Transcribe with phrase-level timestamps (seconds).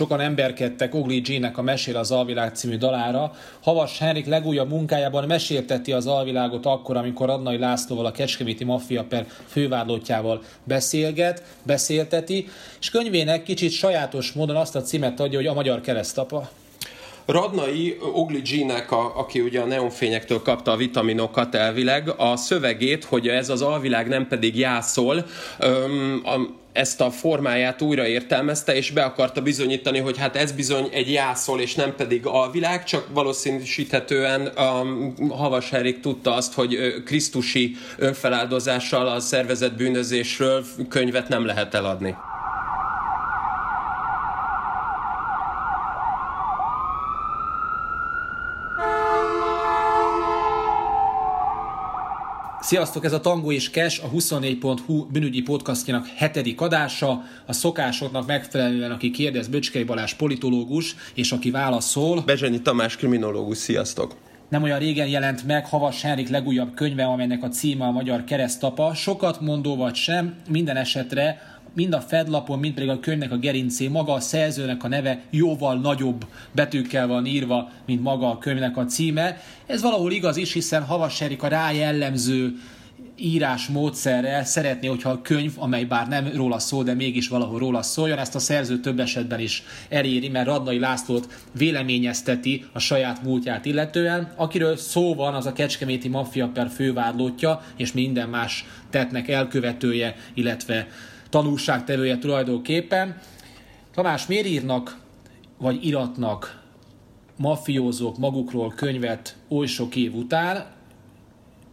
[0.00, 3.32] sokan emberkedtek Ogli G-nek a Mesél az Alvilág című dalára.
[3.62, 9.26] Havas Henrik legújabb munkájában mesélteti az alvilágot akkor, amikor Radnai Lászlóval, a Kecskeméti Maffia per
[9.46, 12.48] fővádlottjával beszélget, beszélteti,
[12.80, 16.48] és könyvének kicsit sajátos módon azt a címet adja, hogy a magyar keresztapa.
[17.26, 23.28] Radnai Ogli G-nek, a, aki ugye a neonfényektől kapta a vitaminokat elvileg, a szövegét, hogy
[23.28, 25.26] ez az alvilág nem pedig jászol,
[25.58, 30.88] öm, a, ezt a formáját újra értelmezte, és be akarta bizonyítani, hogy hát ez bizony
[30.92, 34.84] egy jászol, és nem pedig alvilág, csak valószínűsíthetően a
[35.28, 42.16] Havas Erik tudta azt, hogy Krisztusi önfeláldozással a szervezett bűnözésről könyvet nem lehet eladni.
[52.70, 57.22] Sziasztok, ez a Tango és Cash, a 24.hu bűnügyi podcastjának hetedik adása.
[57.46, 62.22] A szokásoknak megfelelően, aki kérdez, Böcskei Balázs politológus, és aki válaszol...
[62.26, 64.16] Bezsenyi Tamás kriminológus, sziasztok!
[64.48, 68.94] Nem olyan régen jelent meg Havas Henrik legújabb könyve, amelynek a címe a Magyar Keresztapa.
[68.94, 73.88] Sokat mondó vagy sem, minden esetre mind a fedlapon, mind pedig a könyvnek a gerincé,
[73.88, 78.84] maga a szerzőnek a neve jóval nagyobb betűkkel van írva, mint maga a könyvnek a
[78.84, 79.36] címe.
[79.66, 82.54] Ez valahol igaz is, hiszen Havas Erik a rá jellemző
[83.20, 87.82] írás módszerrel szeretné, hogyha a könyv, amely bár nem róla szól, de mégis valahol róla
[87.82, 93.64] szóljon, ezt a szerző több esetben is eléri, mert Radnai Lászlót véleményezteti a saját múltját
[93.64, 94.32] illetően.
[94.36, 100.86] Akiről szó van, az a Kecskeméti Maffia per fővádlottja, és minden más tettnek elkövetője, illetve
[101.30, 103.18] tanulságtevője tulajdonképpen.
[103.94, 104.98] Tamás, miért írnak,
[105.58, 106.62] vagy iratnak
[107.36, 110.66] mafiózók magukról könyvet oly sok év után,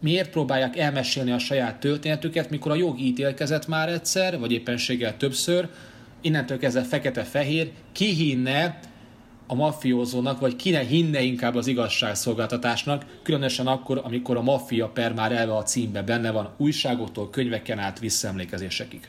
[0.00, 5.68] miért próbálják elmesélni a saját történetüket, mikor a jog ítélkezett már egyszer, vagy éppenséggel többször,
[6.20, 8.78] innentől kezdve fekete-fehér, ki hinne
[9.46, 15.32] a mafiózónak, vagy kine hinne inkább az igazságszolgáltatásnak, különösen akkor, amikor a maffia per már
[15.32, 19.08] elve a címbe benne van, újságoktól, könyveken át visszaemlékezésekig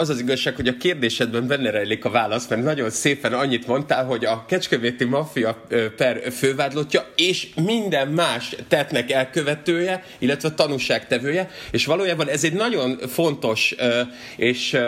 [0.00, 4.04] az az igazság, hogy a kérdésedben benne rejlik a válasz, mert nagyon szépen annyit mondtál,
[4.04, 5.64] hogy a Kecskeméti Mafia
[5.96, 13.74] per fővádlottja és minden más tettnek elkövetője, illetve tanúságtevője, és valójában ez egy nagyon fontos
[14.36, 14.78] és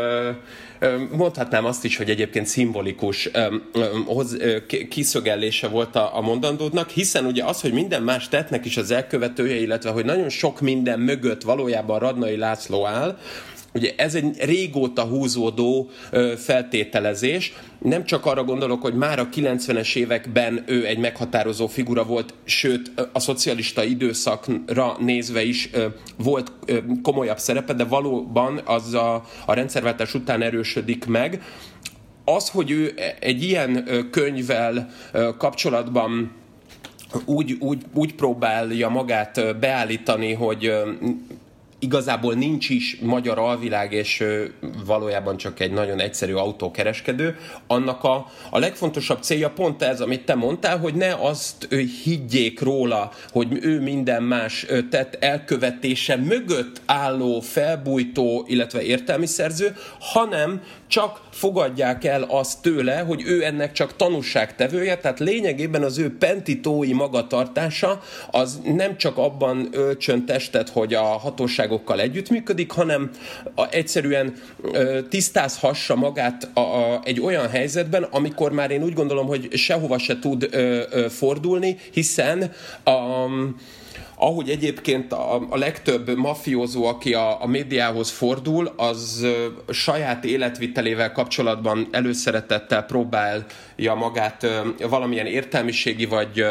[1.11, 3.31] mondhatnám azt is, hogy egyébként szimbolikus
[4.89, 9.91] kiszögellése volt a mondandódnak, hiszen ugye az, hogy minden más tettnek is az elkövetője, illetve
[9.91, 13.19] hogy nagyon sok minden mögött valójában Radnai László áll,
[13.75, 15.91] Ugye ez egy régóta húzódó
[16.37, 17.53] feltételezés.
[17.79, 22.93] Nem csak arra gondolok, hogy már a 90-es években ő egy meghatározó figura volt, sőt
[23.13, 25.71] a szocialista időszakra nézve is
[26.17, 26.53] volt
[27.03, 31.43] komolyabb szerepe, de valóban az a, a rendszerváltás után erősödik meg.
[32.25, 34.91] Az, hogy ő egy ilyen könyvvel
[35.39, 36.33] kapcsolatban
[37.25, 40.73] úgy, úgy, úgy próbálja magát beállítani, hogy
[41.83, 44.25] igazából nincs is magyar alvilág, és
[44.87, 50.35] valójában csak egy nagyon egyszerű autókereskedő, annak a, a legfontosabb célja pont ez, amit te
[50.35, 51.69] mondtál, hogy ne azt
[52.05, 60.63] higgyék róla, hogy ő minden más tett elkövetése mögött álló, felbújtó, illetve értelmi szerző, hanem
[60.87, 66.93] csak fogadják el azt tőle, hogy ő ennek csak tanúságtevője, tehát lényegében az ő pentitói
[66.93, 68.01] magatartása
[68.31, 71.03] az nem csak abban ölcsön testet, hogy a
[71.73, 73.11] hatóságokkal együttműködik, hanem
[73.71, 76.51] egyszerűen ö, tisztázhassa magát
[77.05, 80.49] egy olyan helyzetben, amikor már én úgy gondolom, hogy sehova se tud
[81.09, 82.53] fordulni, hiszen
[82.85, 83.27] a
[84.17, 91.13] ahogy egyébként a, a legtöbb mafiózó, aki a, a médiához fordul, az ö, saját életvitelével
[91.13, 92.87] kapcsolatban előszeretettel
[93.83, 94.47] próbálja magát
[94.89, 96.45] valamilyen értelmiségi vagy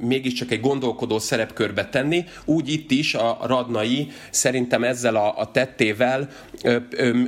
[0.00, 2.24] mégiscsak egy gondolkodó szerepkörbe tenni.
[2.44, 6.28] Úgy itt is a Radnai szerintem ezzel a, a tettével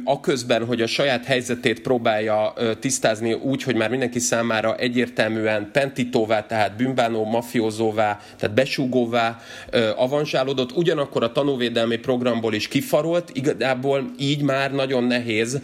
[0.05, 6.77] aközben, hogy a saját helyzetét próbálja tisztázni úgy, hogy már mindenki számára egyértelműen pentitóvá, tehát
[6.77, 9.41] bűnbánó, mafiózóvá, tehát besúgóvá
[9.97, 15.61] avansálódott, ugyanakkor a tanúvédelmi programból is kifarolt, igazából így már nagyon nehéz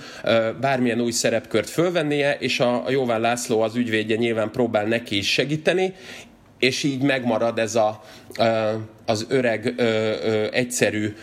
[0.60, 5.94] bármilyen új szerepkört fölvennie, és a Jóván László az ügyvédje nyilván próbál neki is segíteni,
[6.58, 8.02] és így megmarad ez a,
[9.06, 9.74] az öreg,
[10.52, 11.14] egyszerű,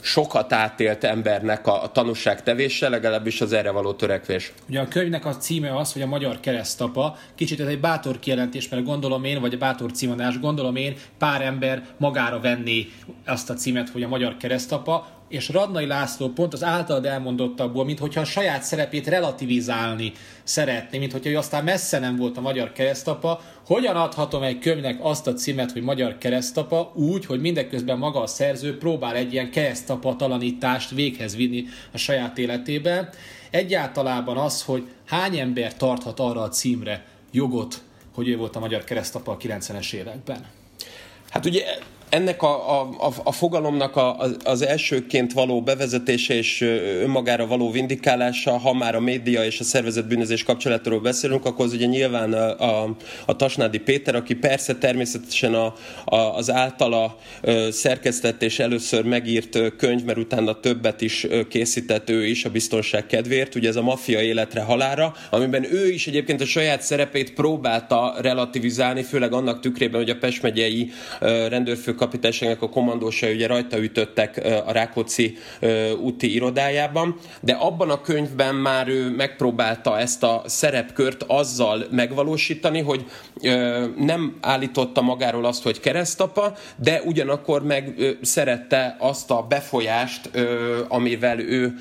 [0.00, 4.52] sokat átélt embernek a tanúság tevése, legalábbis az erre való törekvés.
[4.68, 7.18] Ugye a könyvnek a címe az, hogy a magyar keresztapa.
[7.34, 11.42] Kicsit ez egy bátor kijelentés, mert gondolom én, vagy a bátor címadás, gondolom én, pár
[11.42, 12.86] ember magára venni
[13.26, 17.98] azt a címet, hogy a magyar keresztapa és Radnai László pont az általad elmondottakból, mint
[17.98, 20.12] hogyha a saját szerepét relativizálni
[20.42, 24.98] szeretné, mint hogyha ő aztán messze nem volt a magyar keresztapa, hogyan adhatom egy könyvnek
[25.02, 29.50] azt a címet, hogy magyar keresztapa, úgy, hogy mindeközben maga a szerző próbál egy ilyen
[29.50, 33.08] keresztapa talanítást véghez vinni a saját életében.
[33.50, 37.82] Egyáltalában az, hogy hány ember tarthat arra a címre jogot,
[38.14, 40.44] hogy ő volt a magyar keresztapa a 90-es években?
[41.30, 41.64] Hát ugye
[42.10, 46.60] ennek a, a, a fogalomnak a, az elsőként való bevezetése és
[47.02, 51.72] önmagára való vindikálása, ha már a média és a szervezet bűnözés kapcsolatról beszélünk, akkor az
[51.72, 52.96] ugye nyilván a, a,
[53.26, 55.74] a Tasnádi Péter, aki persze természetesen a,
[56.04, 57.18] a, az általa
[57.70, 63.54] szerkesztett és először megírt könyv, mert utána többet is készített ő is a biztonság kedvéért,
[63.54, 69.02] ugye ez a maffia életre halára, amiben ő is egyébként a saját szerepét próbálta relativizálni,
[69.02, 70.90] főleg annak tükrében, hogy a Pest megyei
[71.48, 75.36] rendőrfő kapitányságnak a kommandósai ugye rajta ütöttek a Rákóczi
[76.00, 83.04] úti irodájában, de abban a könyvben már ő megpróbálta ezt a szerepkört azzal megvalósítani, hogy
[83.96, 90.30] nem állította magáról azt, hogy keresztapa, de ugyanakkor meg szerette azt a befolyást,
[90.88, 91.74] amivel ő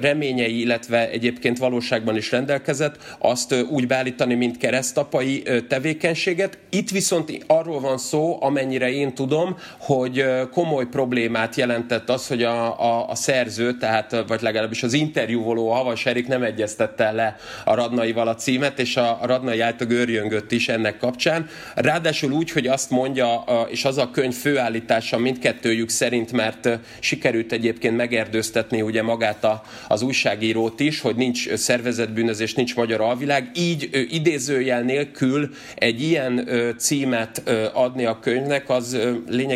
[0.00, 6.58] reményei, illetve egyébként valóságban is rendelkezett, azt úgy beállítani, mint keresztapai tevékenységet.
[6.70, 12.80] Itt viszont arról van szó, amennyire én tudom, hogy komoly problémát jelentett az, hogy a,
[12.80, 18.28] a, a szerző, tehát vagy legalábbis az interjúvoló, Havas Erik nem egyeztette le a Radnaival
[18.28, 21.48] a címet, és a, a Radnai által görjöngött is ennek kapcsán.
[21.74, 26.68] Ráadásul úgy, hogy azt mondja, és az a könyv főállítása mindkettőjük szerint, mert
[27.00, 33.50] sikerült egyébként megerdőztetni ugye magát a, az újságírót is, hogy nincs szervezetbűnözés, nincs magyar alvilág,
[33.54, 36.48] így idézőjel nélkül egy ilyen
[36.78, 37.42] címet
[37.72, 38.98] adni a könyvnek, az
[39.28, 39.49] lényegében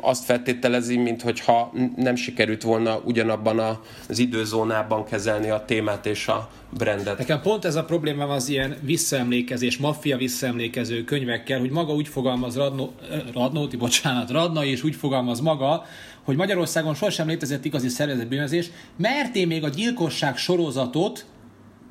[0.00, 3.78] azt feltételezi, mintha nem sikerült volna ugyanabban
[4.08, 7.18] az időzónában kezelni a témát és a brandet.
[7.18, 12.56] Nekem pont ez a problémám az ilyen visszaemlékezés, maffia visszaemlékező könyvekkel, hogy maga úgy fogalmaz
[12.56, 12.92] Radnó,
[13.32, 15.84] Radnóti, bocsánat, Radna és úgy fogalmaz maga,
[16.22, 21.26] hogy Magyarországon sosem létezett igazi szervezetbűnözés, mert én még a gyilkosság sorozatot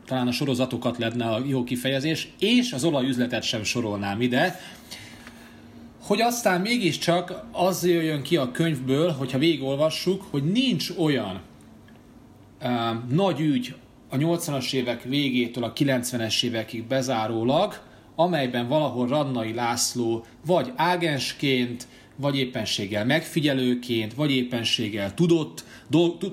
[0.06, 4.60] talán a sorozatokat lenne a jó kifejezés, és az olajüzletet sem sorolnám ide,
[6.08, 11.42] hogy aztán mégiscsak az jöjjön ki a könyvből, hogyha végigolvassuk, hogy nincs olyan
[12.62, 12.70] uh,
[13.10, 13.76] nagy ügy
[14.10, 17.80] a 80-as évek végétől a 90-es évekig bezárólag,
[18.16, 25.64] amelyben valahol Radnai László vagy ágensként, vagy éppenséggel megfigyelőként, vagy éppenséggel tudott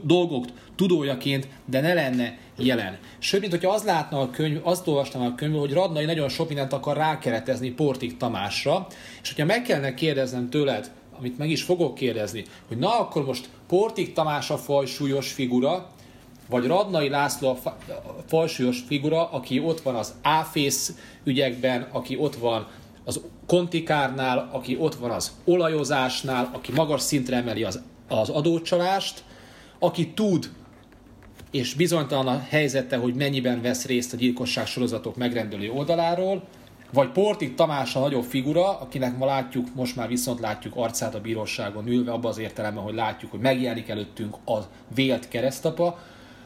[0.02, 0.44] dolgok
[0.76, 2.98] tudójaként, de ne lenne jelen.
[3.18, 6.48] Sőt, mint hogyha az látna a könyv, azt olvastam a könyvből, hogy Radnai nagyon sok
[6.48, 8.86] mindent akar rákeretezni Portik Tamásra,
[9.22, 13.48] és hogyha meg kellene kérdeznem tőled, amit meg is fogok kérdezni, hogy na akkor most
[13.68, 15.90] Portik Tamás a fajsúlyos figura,
[16.48, 17.72] vagy Radnai László a
[18.26, 20.94] fajsúlyos figura, aki ott van az áfész
[21.24, 22.66] ügyekben, aki ott van
[23.46, 29.24] kontikárnál, aki ott van az olajozásnál, aki magas szintre emeli az, az adócsalást,
[29.78, 30.50] aki tud
[31.50, 36.42] és bizonytalan a helyzete, hogy mennyiben vesz részt a gyilkosság sorozatok megrendelő oldaláról,
[36.92, 41.20] vagy Portik Tamás a nagyobb figura, akinek ma látjuk, most már viszont látjuk arcát a
[41.20, 44.58] bíróságon ülve, abban az értelemben, hogy látjuk, hogy megjelenik előttünk a
[44.94, 45.98] vélt keresztapa,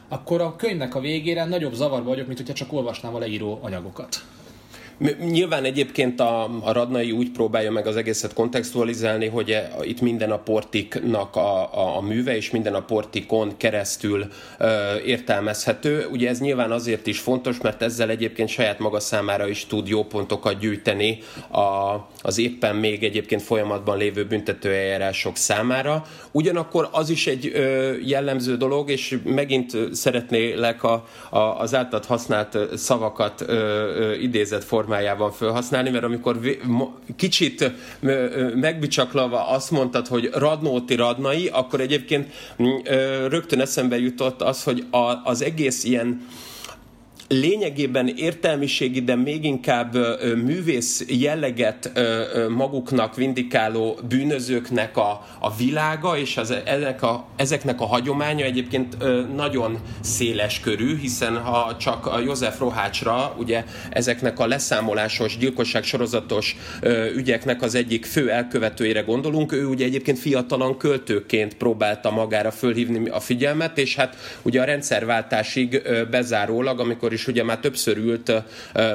[0.07, 4.23] akkor a könyvnek a végére nagyobb zavarba vagyok, mint hogyha csak olvasnám a leíró anyagokat.
[5.29, 10.31] Nyilván egyébként a, a Radnai úgy próbálja meg az egészet kontextualizálni, hogy e, itt minden
[10.31, 14.25] a portiknak a, a, a műve, és minden a portikon keresztül
[14.57, 16.07] ö, értelmezhető.
[16.11, 20.03] Ugye ez nyilván azért is fontos, mert ezzel egyébként saját maga számára is tud jó
[20.03, 21.19] pontokat gyűjteni
[21.51, 26.05] a, az éppen még egyébként folyamatban lévő büntetőeljárások számára.
[26.31, 32.57] Ugyanakkor az is egy ö, jellemző dolog, és megint szeretnélek a, a, az általad használt
[32.75, 36.39] szavakat ö, ö, idézett formában formájában felhasználni, mert amikor
[37.15, 37.71] kicsit
[38.55, 42.33] megbicsaklava azt mondtad, hogy Radnóti Radnai, akkor egyébként
[43.27, 44.85] rögtön eszembe jutott az, hogy
[45.23, 46.25] az egész ilyen
[47.29, 49.97] lényegében értelmiségi, de még inkább
[50.43, 51.91] művész jelleget
[52.49, 58.97] maguknak vindikáló bűnözőknek a, a világa, és az, ezek a, ezeknek a hagyománya egyébként
[59.35, 66.55] nagyon széles körű, hiszen ha csak a József Rohácsra, ugye ezeknek a leszámolásos, gyilkosság sorozatos
[67.15, 73.19] ügyeknek az egyik fő elkövetőjére gondolunk, ő ugye egyébként fiatalan költőként próbálta magára fölhívni a
[73.19, 75.81] figyelmet, és hát ugye a rendszerváltásig
[76.11, 78.31] bezárólag, amikor is is ugye már többször ült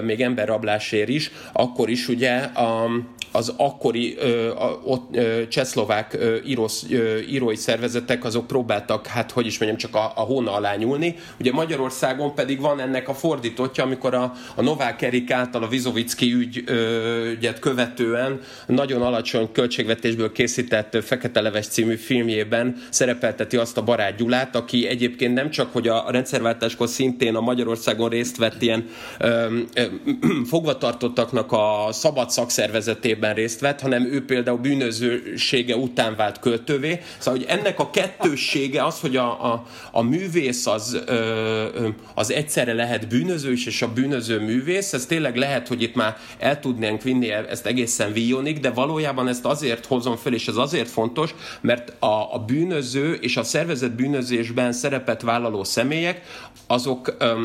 [0.03, 2.91] még emberrablásért is, akkor is ugye a,
[3.37, 4.51] az akkori ö,
[4.85, 9.95] ott, ö, csehszlovák ö, írósz, ö, írói szervezetek azok próbáltak, hát hogy is mondjam, csak
[9.95, 11.17] a, a hóna alá nyúlni.
[11.41, 16.33] Ugye Magyarországon pedig van ennek a fordítottja, amikor a, a Novák Erik által a Vizovicki
[16.33, 23.83] ügy, ö, ügyet követően nagyon alacsony költségvetésből készített Fekete Leves című filmjében szerepelteti azt a
[23.83, 28.89] barát Gyulát, aki egyébként nem csak, hogy a rendszerváltáskor szintén a Magyarországon részt vett ilyen
[29.19, 29.83] ö, ö,
[30.53, 37.01] fogvatartottaknak a szabad szakszervezetében részt vett, hanem ő például bűnözősége után vált költővé.
[37.19, 42.73] Szóval, hogy ennek a kettőssége az, hogy a, a, a művész az, ö, az egyszerre
[42.73, 47.03] lehet bűnöző is, és a bűnöző művész, ez tényleg lehet, hogy itt már el tudnánk
[47.03, 51.93] vinni ezt egészen víjonig, de valójában ezt azért hozom föl, és ez azért fontos, mert
[51.99, 56.23] a, a bűnöző és a szervezet bűnözésben szerepet vállaló személyek,
[56.67, 57.43] azok ö,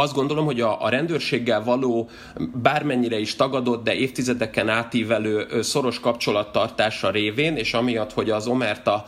[0.00, 2.08] azt gondolom, hogy a, a rendőrséggel való
[2.54, 9.04] bármennyire is tagadott, de évtizedeken átívelő szoros kapcsolattartása révén, és amiatt, hogy az Omerta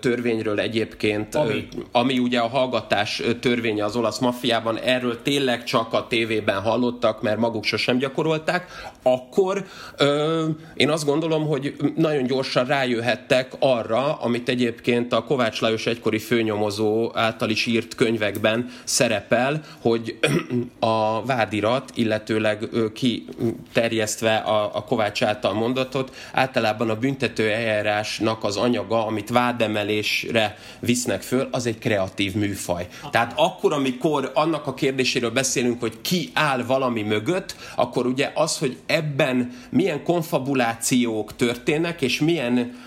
[0.00, 6.06] törvényről egyébként, ami, ami ugye a hallgatás törvénye az olasz maffiában, erről tényleg csak a
[6.06, 8.66] tévében hallottak, mert maguk sosem gyakorolták,
[9.02, 9.64] akkor
[9.96, 16.18] ö, én azt gondolom, hogy nagyon gyorsan rájöhettek arra, amit egyébként a Kovács Lajos egykori
[16.18, 20.18] főnyomozó által is írt könyvekben szerepel, hogy
[20.78, 29.06] a vádirat, illetőleg kiterjesztve a, a Kovács által mondatot, általában a büntető eljárásnak az anyaga,
[29.06, 32.86] amit vádemelésre visznek föl, az egy kreatív műfaj.
[33.10, 38.58] Tehát akkor, amikor annak a kérdéséről beszélünk, hogy ki áll valami mögött, akkor ugye az,
[38.58, 42.86] hogy ebben milyen konfabulációk történnek, és milyen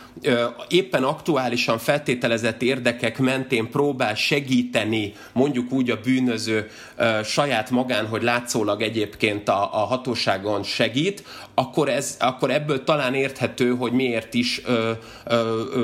[0.68, 6.70] éppen aktuálisan feltételezett érdekek mentén próbál segíteni mondjuk úgy a bűnöző
[7.24, 13.76] saját magán, hogy látszólag egyébként a, a hatóságon segít, akkor, ez, akkor ebből talán érthető,
[13.76, 14.92] hogy miért is ö,
[15.26, 15.84] ö, ö,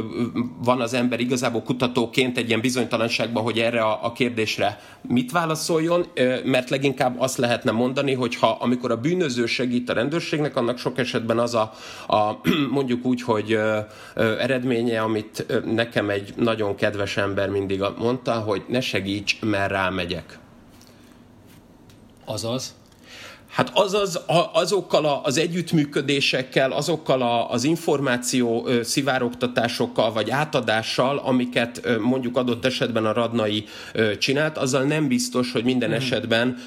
[0.63, 6.05] van az ember igazából kutatóként egy ilyen bizonytalanságban, hogy erre a, a kérdésre mit válaszoljon,
[6.13, 10.77] ö, mert leginkább azt lehetne mondani, hogy ha amikor a bűnöző segít a rendőrségnek, annak
[10.77, 11.73] sok esetben az a,
[12.07, 12.39] a
[12.71, 13.79] mondjuk úgy, hogy ö,
[14.13, 20.39] ö, eredménye, amit nekem egy nagyon kedves ember mindig mondta, hogy ne segíts, mert rámegyek.
[22.29, 22.75] Azaz?
[23.49, 24.19] Hát azaz,
[24.53, 33.65] azokkal az együttműködésekkel, azokkal az információ szivárogtatásokkal vagy átadással, amiket mondjuk adott esetben a Radnai
[34.17, 35.97] csinált, azzal nem biztos, hogy minden hmm.
[35.97, 36.57] esetben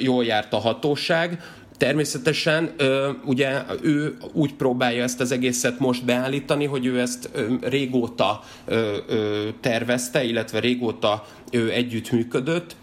[0.00, 1.42] jól járt a hatóság.
[1.76, 2.74] Természetesen
[3.24, 7.30] ugye ő úgy próbálja ezt az egészet most beállítani, hogy ő ezt
[7.60, 8.42] régóta
[9.60, 12.76] tervezte, illetve régóta ő együttműködött,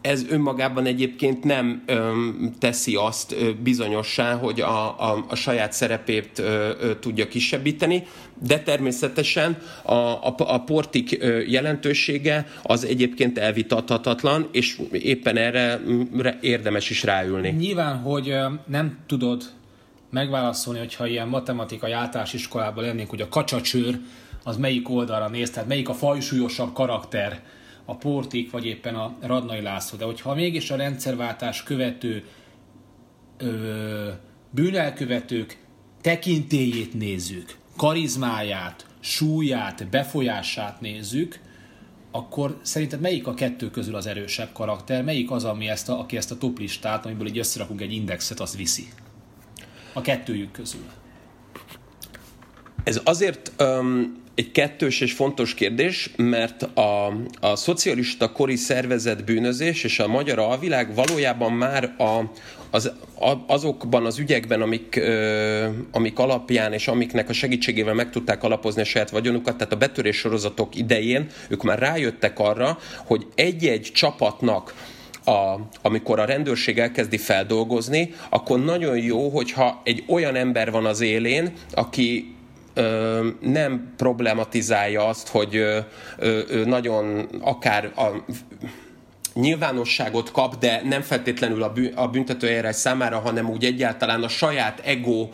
[0.00, 6.38] ez önmagában egyébként nem öm, teszi azt ö, bizonyossá, hogy a, a, a saját szerepét
[6.38, 8.06] ö, ö, tudja kisebbíteni,
[8.42, 15.80] de természetesen a, a, a portik ö, jelentősége az egyébként elvitathatatlan, és éppen erre
[16.40, 17.48] érdemes is ráülni.
[17.48, 18.34] Nyilván, hogy
[18.66, 19.42] nem tudod
[20.10, 23.98] megválaszolni, hogyha ilyen matematikai általánosiskolában lennénk, hogy a kacsacsőr
[24.44, 27.42] az melyik oldalra néz, tehát melyik a fajsúlyosabb karakter,
[27.88, 29.98] a Portik, vagy éppen a Radnai László.
[29.98, 32.24] De hogyha mégis a rendszerváltás követő
[33.36, 34.10] ö,
[34.50, 35.58] bűnelkövetők
[36.00, 41.40] tekintélyét nézzük, karizmáját, súlyát, befolyását nézzük,
[42.10, 45.04] akkor szerinted melyik a kettő közül az erősebb karakter?
[45.04, 48.40] Melyik az, ami ezt a, aki ezt a top listát, amiből így összerakunk egy indexet,
[48.40, 48.88] az viszi?
[49.92, 50.84] A kettőjük közül.
[52.84, 57.06] Ez azért um, egy kettős és fontos kérdés, mert a,
[57.40, 62.20] a szocialista kori szervezet bűnözés és a magyar alvilág valójában már a,
[62.70, 68.42] az, a, azokban az ügyekben, amik, ö, amik alapján és amiknek a segítségével meg tudták
[68.42, 73.90] alapozni a saját vagyonukat, tehát a betörés sorozatok idején ők már rájöttek arra, hogy egy-egy
[73.94, 74.74] csapatnak
[75.24, 81.00] a, amikor a rendőrség elkezdi feldolgozni, akkor nagyon jó, hogyha egy olyan ember van az
[81.00, 82.36] élén, aki
[83.40, 85.64] nem problematizálja azt, hogy
[86.64, 88.24] nagyon akár a
[89.34, 91.62] nyilvánosságot kap, de nem feltétlenül
[91.94, 95.28] a, büntetőeljárás számára, hanem úgy egyáltalán a saját ego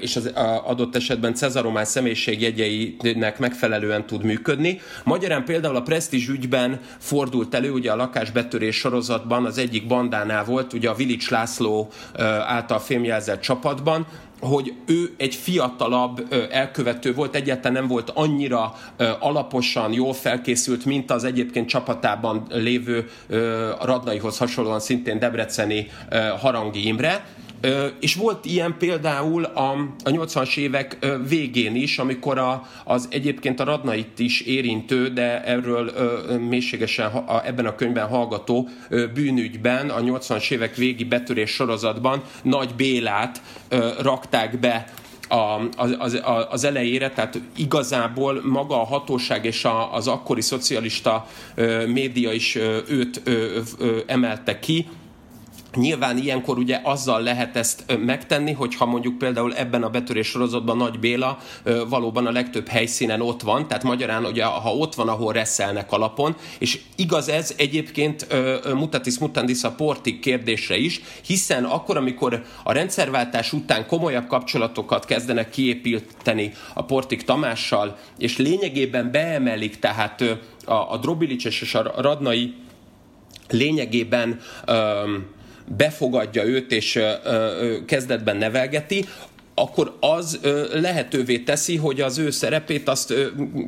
[0.00, 0.30] és az
[0.64, 4.80] adott esetben Cezaromán személyiségjegyeinek megfelelően tud működni.
[5.04, 10.72] Magyarán például a Prestige ügyben fordult elő, ugye a lakásbetörés sorozatban az egyik bandánál volt,
[10.72, 11.88] ugye a Vilics László
[12.46, 14.06] által filmjelzett csapatban,
[14.40, 18.74] hogy ő egy fiatalabb elkövető volt, egyáltalán nem volt annyira
[19.20, 23.10] alaposan, jól felkészült, mint az egyébként csapatában lévő
[23.82, 25.90] Radnaihoz hasonlóan szintén debreceni
[26.40, 27.26] Harangi Imre,
[28.00, 29.70] És volt ilyen például a,
[30.04, 35.90] a 80-as évek végén is, amikor a, az egyébként a Radnait is érintő, de erről
[36.48, 38.68] mélységesen a, ebben a könyvben hallgató
[39.14, 43.42] bűnügyben, a 80-as évek végi betörés sorozatban Nagy Bélát
[44.00, 44.86] rakták be
[45.28, 51.26] a, az, az elejére, tehát igazából maga a hatóság és a, az akkori szocialista
[51.86, 52.54] média is
[52.88, 53.22] őt
[54.06, 54.86] emelte ki,
[55.76, 60.98] Nyilván ilyenkor ugye azzal lehet ezt megtenni, hogyha mondjuk például ebben a betörés sorozatban Nagy
[60.98, 61.38] Béla
[61.88, 66.36] valóban a legtöbb helyszínen ott van, tehát magyarán ugye ha ott van, ahol reszelnek alapon,
[66.58, 68.26] és igaz ez egyébként
[68.74, 75.50] mutatis mutandis a portik kérdésre is, hiszen akkor, amikor a rendszerváltás után komolyabb kapcsolatokat kezdenek
[75.50, 80.20] kiépíteni a portik Tamással, és lényegében beemelik tehát
[80.64, 82.54] a, a Drobilicses és a Radnai
[83.48, 85.34] lényegében um,
[85.76, 87.00] befogadja őt és
[87.86, 89.04] kezdetben nevelgeti,
[89.58, 90.40] akkor az
[90.72, 93.14] lehetővé teszi, hogy az ő szerepét azt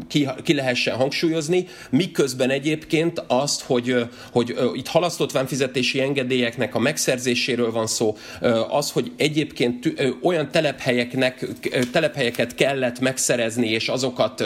[0.09, 7.73] ki, ki lehessen hangsúlyozni, miközben egyébként azt, hogy, hogy itt halasztott fizetési engedélyeknek a megszerzéséről
[7.73, 8.17] van szó,
[8.69, 11.47] az, hogy egyébként olyan telephelyeknek,
[11.93, 14.45] telephelyeket kellett megszerezni és azokat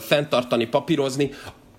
[0.00, 1.30] fenntartani, papírozni,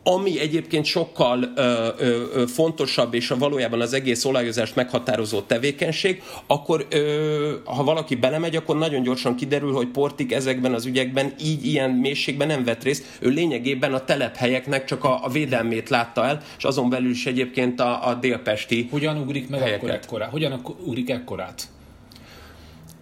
[0.07, 6.85] ami egyébként sokkal ö, ö, fontosabb, és a valójában az egész olajozást meghatározó tevékenység, akkor
[6.89, 11.89] ö, ha valaki belemegy, akkor nagyon gyorsan kiderül, hogy Portik ezekben az ügyekben így ilyen
[11.89, 13.05] mélységben nem vett részt.
[13.19, 17.79] Ő lényegében a telephelyeknek csak a, a védelmét látta el, és azon belül is egyébként
[17.79, 19.83] a, a délpesti Hogyan ugrik meg helyeket.
[19.83, 20.29] akkor ekkorát?
[20.29, 21.67] Hogyan ugrik ekkorát?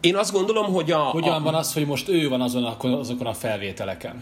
[0.02, 0.98] Én azt gondolom, hogy a...
[0.98, 4.22] Hogyan a, van az, hogy most ő van azon, azokon a felvételeken?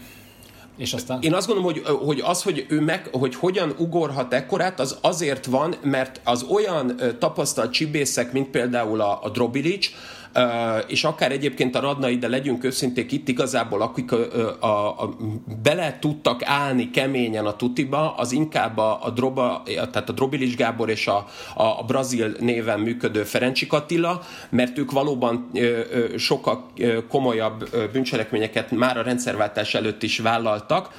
[0.76, 1.18] És aztán?
[1.22, 5.46] Én azt gondolom, hogy, hogy az, hogy ő meg, hogy hogyan ugorhat ekkorát, az azért
[5.46, 9.90] van, mert az olyan tapasztalt csibészek, mint például a, a Drobilic,
[10.86, 14.18] és akár egyébként a radnai, de legyünk őszinték itt igazából, akik a,
[14.60, 15.16] a, a,
[15.62, 20.90] bele tudtak állni keményen a tutiba, az inkább a, a, Droba, tehát a Drobilics Gábor
[20.90, 25.50] és a, a, a brazil néven működő Ferencsik Attila, mert ők valóban
[26.16, 26.66] sokkal
[27.08, 30.90] komolyabb bűncselekményeket már a rendszerváltás előtt is vállaltak,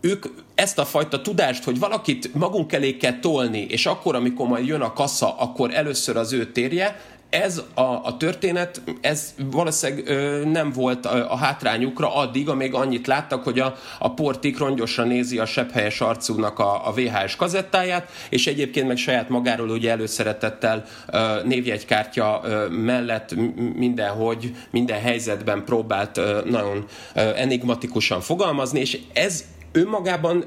[0.00, 4.66] ők ezt a fajta tudást, hogy valakit magunk elé kell tolni, és akkor, amikor majd
[4.66, 7.00] jön a kassa, akkor először az ő térje,
[7.32, 13.06] ez a, a történet, ez valószínűleg ö, nem volt a, a hátrányukra addig, amíg annyit
[13.06, 18.46] láttak, hogy a, a portik rongyosra nézi a sepphelyes arcúnak a, a VHS kazettáját, és
[18.46, 23.34] egyébként meg saját magáról ugye előszeretettel ö, névjegykártya ö, mellett
[23.74, 30.44] mindenhogy, minden helyzetben próbált ö, nagyon ö, enigmatikusan fogalmazni, és ez önmagában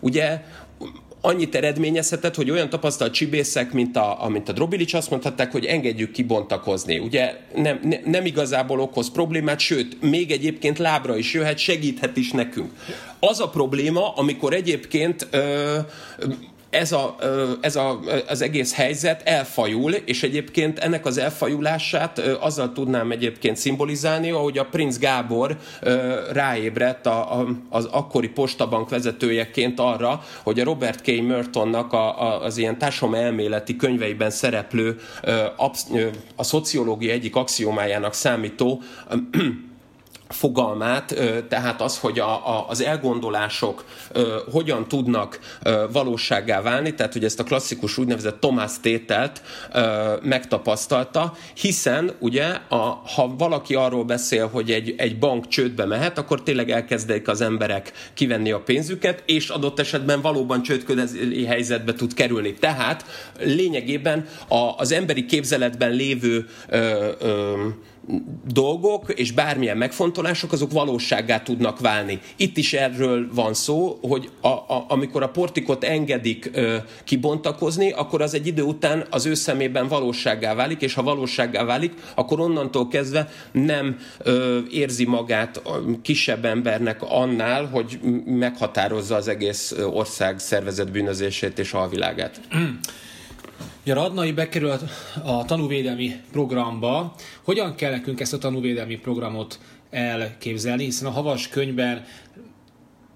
[0.00, 0.42] ugye
[1.20, 6.10] annyit eredményezhetett, hogy olyan tapasztalt csibészek, mint a, mint a Drobilics azt mondhatták, hogy engedjük
[6.10, 6.98] kibontakozni.
[6.98, 12.30] Ugye nem, ne, nem igazából okoz problémát, sőt, még egyébként lábra is jöhet, segíthet is
[12.30, 12.70] nekünk.
[13.20, 15.78] Az a probléma, amikor egyébként ö,
[16.70, 17.16] ez, a,
[17.60, 24.30] ez a, az egész helyzet elfajul, és egyébként ennek az elfajulását azzal tudnám egyébként szimbolizálni,
[24.30, 25.56] ahogy a Prince Gábor
[26.32, 31.22] ráébredt a, a, az akkori postabank vezetőjeként arra, hogy a Robert K.
[31.22, 35.00] Mertonnak a, a, az ilyen társadalmi elméleti könyveiben szereplő
[36.36, 38.82] a szociológia egyik axiomájának számító
[40.30, 41.14] fogalmát,
[41.48, 43.84] tehát az, hogy a, a, az elgondolások
[44.52, 45.38] hogyan tudnak
[45.92, 49.42] valósággá válni, tehát hogy ezt a klasszikus úgynevezett Tomás tételt
[50.22, 56.42] megtapasztalta, hiszen ugye, a, ha valaki arról beszél, hogy egy, egy bank csődbe mehet, akkor
[56.42, 62.54] tényleg elkezdik az emberek kivenni a pénzüket, és adott esetben valóban csődködeli helyzetbe tud kerülni.
[62.54, 63.04] Tehát
[63.38, 67.68] lényegében a, az emberi képzeletben lévő ö, ö,
[68.52, 72.20] dolgok és bármilyen megfontolások, azok valósággá tudnak válni.
[72.36, 78.22] Itt is erről van szó, hogy a, a, amikor a portikot engedik ö, kibontakozni, akkor
[78.22, 82.88] az egy idő után az ő szemében valósággá válik, és ha valósággá válik, akkor onnantól
[82.88, 85.62] kezdve nem ö, érzi magát
[86.02, 92.40] kisebb embernek annál, hogy meghatározza az egész ország szervezett bűnözését és alvilágát.
[93.82, 94.70] Ugye Radnai bekerül
[95.24, 97.14] a, tanúvédelmi programba.
[97.42, 99.58] Hogyan kell nekünk ezt a tanúvédelmi programot
[99.90, 102.04] elképzelni, hiszen a havas könyvben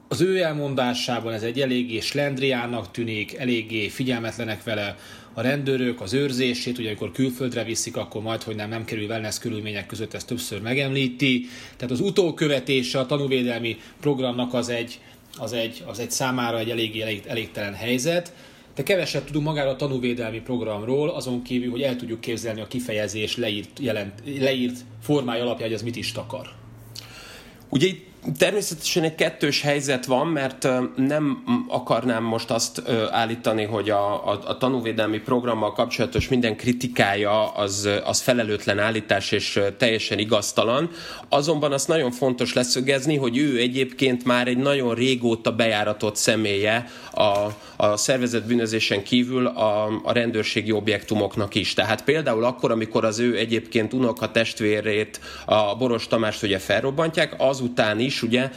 [0.09, 4.97] az ő elmondásában ez egy eléggé slendriának tűnik, eléggé figyelmetlenek vele
[5.33, 9.39] a rendőrök, az őrzését, ugye amikor külföldre viszik, akkor majd, hogy nem, nem kerül wellness
[9.39, 11.47] körülmények között, ezt többször megemlíti.
[11.77, 15.01] Tehát az utókövetése a tanúvédelmi programnak az egy,
[15.39, 18.33] az egy, az egy számára egy eléggé elég, elégtelen helyzet
[18.75, 23.37] De keveset tudunk magáról a tanúvédelmi programról, azon kívül, hogy el tudjuk képzelni a kifejezés
[23.37, 26.49] leírt, jelent, leírt formája alapján, hogy az mit is takar.
[27.69, 28.07] Ugye itt
[28.39, 34.57] Természetesen egy kettős helyzet van, mert nem akarnám most azt állítani, hogy a, a, a
[34.57, 40.91] tanúvédelmi programmal kapcsolatos minden kritikája az, az felelőtlen állítás és teljesen igaztalan.
[41.29, 47.49] Azonban azt nagyon fontos leszögezni, hogy ő egyébként már egy nagyon régóta bejáratott személye a,
[47.77, 51.75] a szervezett bűnözésen kívül a, a rendőrségi objektumoknak is.
[51.75, 58.01] Tehát például akkor, amikor az ő egyébként unoka testvérét, a Boros Tamást ugye felrobbantják, azután
[58.01, 58.51] is is, ugye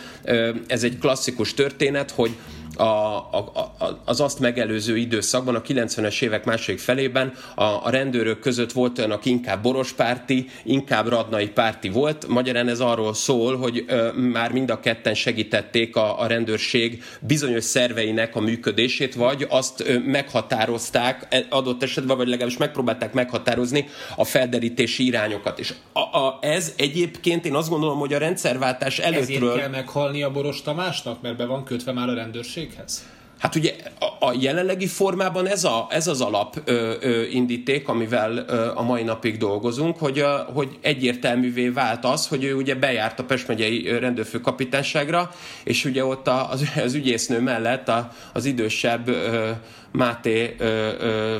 [0.68, 2.36] ez egy klasszikus történet, hogy
[2.78, 3.38] a, a,
[3.80, 8.98] a, az azt megelőző időszakban, a 90-es évek második felében a, a rendőrök között volt
[8.98, 12.28] olyan, aki inkább borospárti, inkább radnai párti volt.
[12.28, 17.64] Magyarán ez arról szól, hogy ö, már mind a ketten segítették a, a rendőrség bizonyos
[17.64, 24.24] szerveinek a működését, vagy azt ö, meghatározták e, adott esetben, vagy legalábbis megpróbálták meghatározni a
[24.24, 25.60] felderítési irányokat.
[25.60, 29.50] És a, a, ez egyébként én azt gondolom, hogy a rendszerváltás előttről...
[29.50, 32.67] Ezért kell meghalni a Boros Tamásnak, mert be van kötve már a rendőrség?
[32.68, 33.06] Céghez?
[33.40, 38.46] Hát ugye a, a jelenlegi formában ez, a, ez az alap ö, ö, indíték, amivel
[38.48, 43.20] ö, a mai napig dolgozunk, hogy, ö, hogy egyértelművé vált az, hogy ő ugye bejárt
[43.20, 45.32] a Pest megyei rendőrfőkapitányságra,
[45.64, 49.52] és ugye ott a, az, az ügyésznő mellett a, az idősebb ö,
[49.92, 51.36] Máté ö, ö,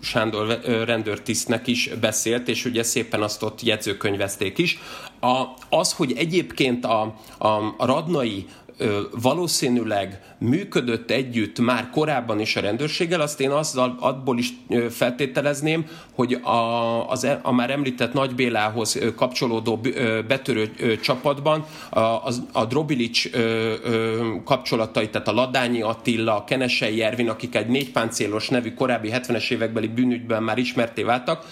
[0.00, 4.78] Sándor rendőrtisztnek is beszélt, és ugye szépen azt ott jegyzőkönyvezték is.
[5.20, 8.46] A, az, hogy egyébként a, a, a radnai
[9.22, 14.52] valószínűleg működött együtt már korábban is a rendőrséggel, azt én azzal abból is
[14.90, 19.80] feltételezném, hogy a, az, e, a már említett Nagy Bélához kapcsolódó
[20.28, 20.70] betörő
[21.02, 22.00] csapatban a,
[22.52, 23.30] a, Drobilics
[24.44, 29.86] kapcsolatai, tehát a Ladányi Attila, a Kenesei Ervin, akik egy négypáncélos nevű korábbi 70-es évekbeli
[29.86, 31.46] bűnügyben már ismerté váltak,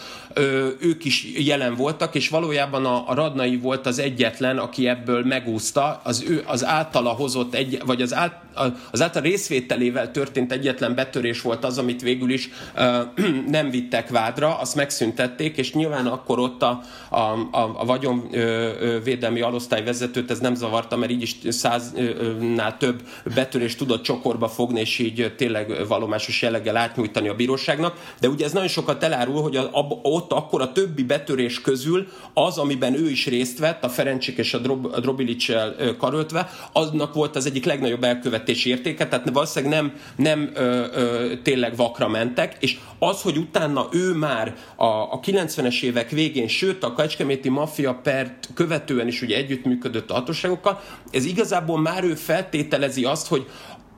[0.81, 6.00] ők is jelen voltak, és valójában a, a Radnai volt az egyetlen, aki ebből megúszta,
[6.04, 8.44] az, ő, az általa hozott, egy, vagy az, át,
[8.90, 14.58] az által részvételével történt egyetlen betörés volt az, amit végül is uh, nem vittek vádra,
[14.58, 20.54] azt megszüntették, és nyilván akkor ott a, a, a, a vagyonvédelmi alosztály vezetőt ez nem
[20.54, 23.02] zavarta, mert így is száznál több
[23.34, 28.14] betörést tudott csokorba fogni, és így tényleg valomásos jelleggel átnyújtani a bíróságnak.
[28.20, 32.08] De ugye ez nagyon sokat elárul, hogy a, a, ott akkor a többi betörés közül
[32.34, 37.14] az, amiben ő is részt vett, a Ferencsik és a, Drob, a Drobilicsel karöltve, aznak
[37.14, 42.56] volt az egyik legnagyobb elkövetési értéke, tehát valószínűleg nem, nem ö, ö, tényleg vakra mentek,
[42.61, 47.94] és az, hogy utána ő már a, a 90-es évek végén, sőt a Kecskeméti Mafia
[47.94, 50.80] pert követően is ugye együttműködött a hatóságokkal,
[51.11, 53.46] ez igazából már ő feltételezi azt, hogy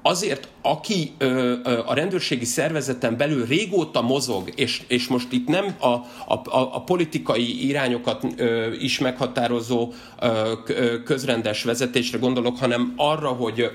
[0.02, 5.74] azért, aki ö, ö, a rendőrségi szervezeten belül régóta mozog, és, és most itt nem
[5.80, 13.70] a, a, a politikai irányokat ö, is meghatározó ö, közrendes vezetésre gondolok, hanem arra, hogy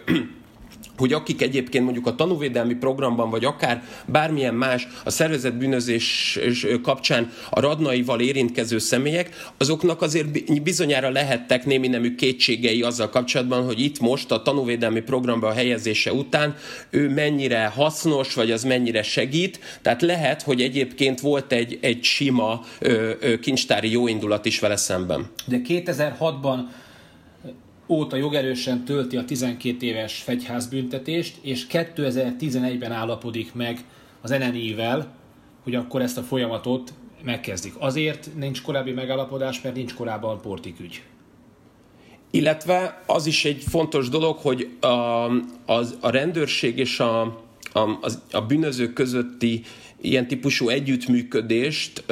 [0.98, 6.40] hogy akik egyébként mondjuk a tanúvédelmi programban, vagy akár bármilyen más a szervezett bűnözés
[6.82, 13.80] kapcsán a radnaival érintkező személyek, azoknak azért bizonyára lehettek némi nemű kétségei azzal kapcsolatban, hogy
[13.80, 16.56] itt most a tanúvédelmi programba a helyezése után
[16.90, 19.60] ő mennyire hasznos, vagy az mennyire segít.
[19.82, 25.30] Tehát lehet, hogy egyébként volt egy, egy sima ö, ö, kincstári jóindulat is vele szemben.
[25.46, 26.60] De 2006-ban
[27.88, 33.84] óta jogerősen tölti a 12 éves fegyházbüntetést, és 2011-ben állapodik meg
[34.22, 35.16] az NNI-vel,
[35.64, 36.94] hogy akkor ezt a folyamatot
[37.24, 37.74] megkezdik.
[37.78, 41.04] Azért nincs korábbi megállapodás, mert nincs korábban portikügy.
[42.32, 44.88] Illetve az is egy fontos dolog, hogy a,
[45.66, 47.22] az, a rendőrség és a,
[47.74, 49.62] a, a bűnözők közötti
[50.02, 52.04] ilyen típusú együttműködést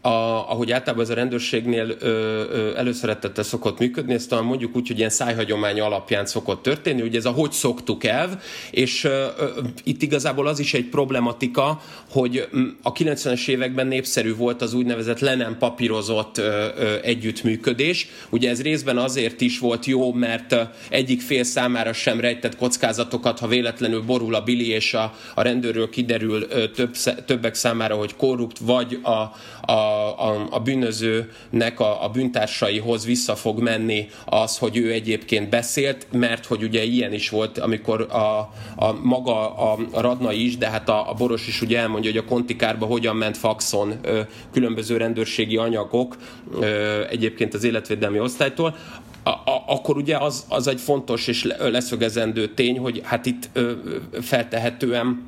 [0.00, 0.08] a,
[0.50, 4.98] ahogy általában ez a rendőrségnél ö, ö, előszeretettel szokott működni, ezt talán mondjuk úgy, hogy
[4.98, 9.48] ilyen szájhagyomány alapján szokott történni, ugye ez a hogy szoktuk el, és ö, ö,
[9.84, 11.80] itt igazából az is egy problematika,
[12.10, 12.48] hogy
[12.82, 18.08] a 90-es években népszerű volt az úgynevezett le nem papírozott ö, ö, együttműködés.
[18.30, 20.56] Ugye ez részben azért is volt jó, mert
[20.88, 25.90] egyik fél számára sem rejtett kockázatokat, ha véletlenül borul a bili, és a, a rendőrről
[25.90, 29.32] kiderül ö, több, többek számára, hogy korrupt, vagy a,
[29.72, 29.87] a
[30.18, 36.46] a, a bűnözőnek a, a bűntársaihoz vissza fog menni az, hogy ő egyébként beszélt, mert
[36.46, 38.50] hogy ugye ilyen is volt, amikor a,
[38.84, 42.20] a maga a, a Radnai is, de hát a, a Boros is ugye elmondja, hogy
[42.20, 44.20] a Kontikárba hogyan ment faxon ö,
[44.52, 46.16] különböző rendőrségi anyagok
[46.60, 48.76] ö, egyébként az életvédelmi osztálytól.
[49.22, 53.72] A, a, akkor ugye az, az egy fontos és leszögezendő tény, hogy hát itt ö,
[54.20, 55.24] feltehetően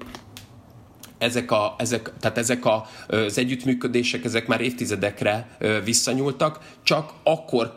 [1.21, 7.75] ezek, a, ezek, tehát ezek a, az együttműködések, ezek már évtizedekre visszanyúltak, csak akkor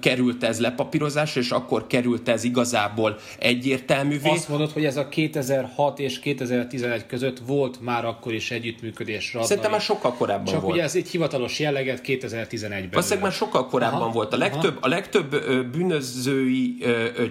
[0.00, 4.28] került ez lepapírozásra, és akkor került ez igazából egyértelművé.
[4.30, 9.26] Azt mondod, hogy ez a 2006 és 2011 között volt már akkor is együttműködés.
[9.26, 9.48] Radnai.
[9.48, 10.74] Szerintem már sokkal korábban csak volt.
[10.74, 12.88] ugye ez egy hivatalos jelleget 2011-ben.
[12.90, 14.32] Valószínűleg már sokkal korábban aha, volt.
[14.32, 15.36] A legtöbb, a legtöbb
[15.72, 16.76] bűnözői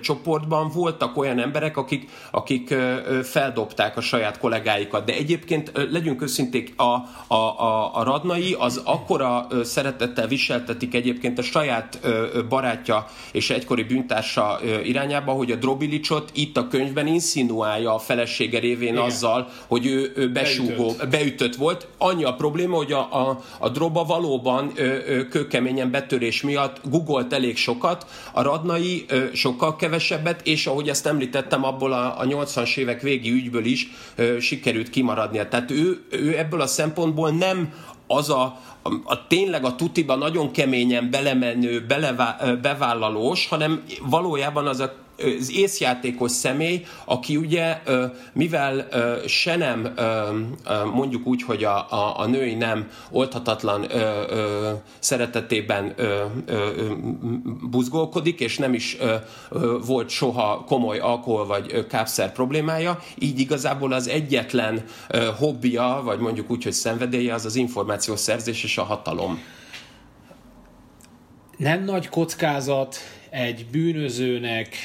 [0.02, 2.76] csoportban voltak olyan emberek, akik, akik
[3.24, 6.84] feldobták a saját kollégáikat, de egyébként egyébként legyünk őszinték, a,
[7.28, 12.00] a, a, a radnai az akkora szeretettel viseltetik egyébként a saját
[12.50, 18.94] barátja és egykori bűntársa irányába, hogy a Drobilicsot itt a könyvben insinuálja a felesége révén
[18.94, 19.04] Igen.
[19.04, 21.10] azzal, hogy ő, ő besúgó, beütött.
[21.10, 21.88] beütött volt.
[21.98, 24.74] Annyi a probléma, hogy a, a, a Droba valóban
[25.30, 31.94] kőkeményen betörés miatt googolt elég sokat, a radnai sokkal kevesebbet, és ahogy ezt említettem, abból
[31.94, 33.88] a, a 80-as évek végi ügyből is
[34.40, 35.48] sikerült kimaradni maradnia.
[35.50, 37.74] Tehát ő, ő ebből a szempontból nem
[38.08, 44.80] az a, a, a tényleg a tutiba nagyon keményen belemenő, belevá, bevállalós, hanem valójában az
[44.80, 47.82] a az észjátékos személy, aki ugye,
[48.34, 48.88] mivel
[49.28, 49.94] se nem
[50.94, 53.88] mondjuk úgy, hogy a, a, a női nem oldhatatlan
[55.00, 55.96] szeretetében
[57.70, 58.98] buzgolkodik, és nem is
[59.86, 64.84] volt soha komoly alkohol vagy kápszer problémája, így igazából az egyetlen
[65.38, 69.40] hobbija, vagy mondjuk úgy, hogy szenvedélye, az az információszerzés és a hatalom.
[71.58, 72.98] Nem nagy kockázat
[73.30, 74.76] egy bűnözőnek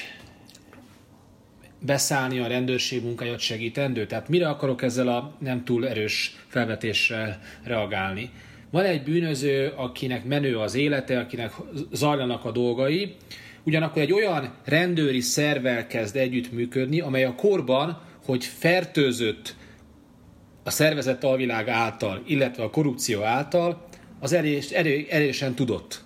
[1.82, 4.06] beszállni a rendőrség munkáját segítendő?
[4.06, 8.30] Tehát mire akarok ezzel a nem túl erős felvetéssel reagálni?
[8.70, 11.52] Van egy bűnöző, akinek menő az élete, akinek
[11.92, 13.14] zajlanak a dolgai,
[13.62, 19.54] ugyanakkor egy olyan rendőri szervel kezd együttműködni, amely a korban, hogy fertőzött
[20.64, 23.88] a szervezett alvilág által, illetve a korrupció által,
[24.20, 26.02] az erős, erő, erősen tudott.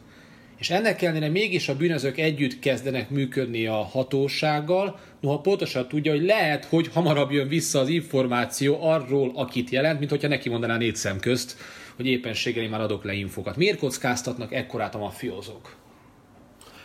[0.58, 6.24] És ennek ellenére mégis a bűnözők együtt kezdenek működni a hatósággal, noha pontosan tudja, hogy
[6.24, 10.96] lehet, hogy hamarabb jön vissza az információ arról, akit jelent, mint hogyha neki mondaná négy
[10.96, 11.56] szem közt,
[11.96, 13.56] hogy éppenséggel én már adok le infokat.
[13.56, 15.74] Miért kockáztatnak ekkorát a mafiózók?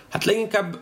[0.09, 0.79] Hát leginkább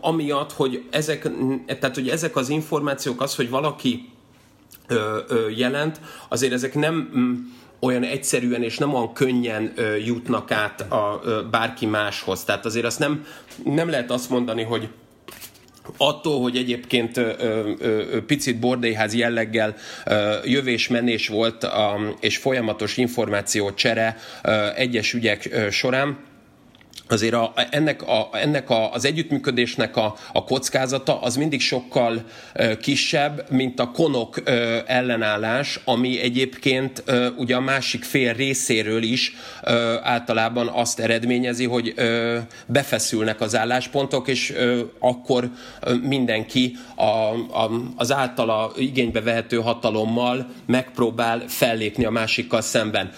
[0.00, 1.28] amiatt, hogy ezek,
[1.66, 4.08] tehát, hogy ezek az információk, az, hogy valaki
[5.56, 7.10] jelent, azért ezek nem
[7.80, 9.72] olyan egyszerűen és nem olyan könnyen
[10.04, 12.44] jutnak át a, bárki máshoz.
[12.44, 13.24] Tehát azért azt nem,
[13.64, 14.88] nem lehet azt mondani, hogy
[15.96, 17.32] attól, hogy egyébként ö,
[17.78, 26.18] ö, picit bordélyház jelleggel ö, jövés-menés volt a, és folyamatos információcsere ö, egyes ügyek során,
[27.08, 32.76] azért a, ennek, a, ennek a, az együttműködésnek a, a kockázata az mindig sokkal ö,
[32.76, 39.34] kisebb, mint a konok ö, ellenállás, ami egyébként ö, ugye a másik fél részéről is
[39.62, 47.02] ö, általában azt eredményezi, hogy ö, befeszülnek az álláspontok, és ö, akkor ö, mindenki a,
[47.02, 53.12] a, az általa igénybe vehető hatalommal megpróbál fellépni a másikkal szemben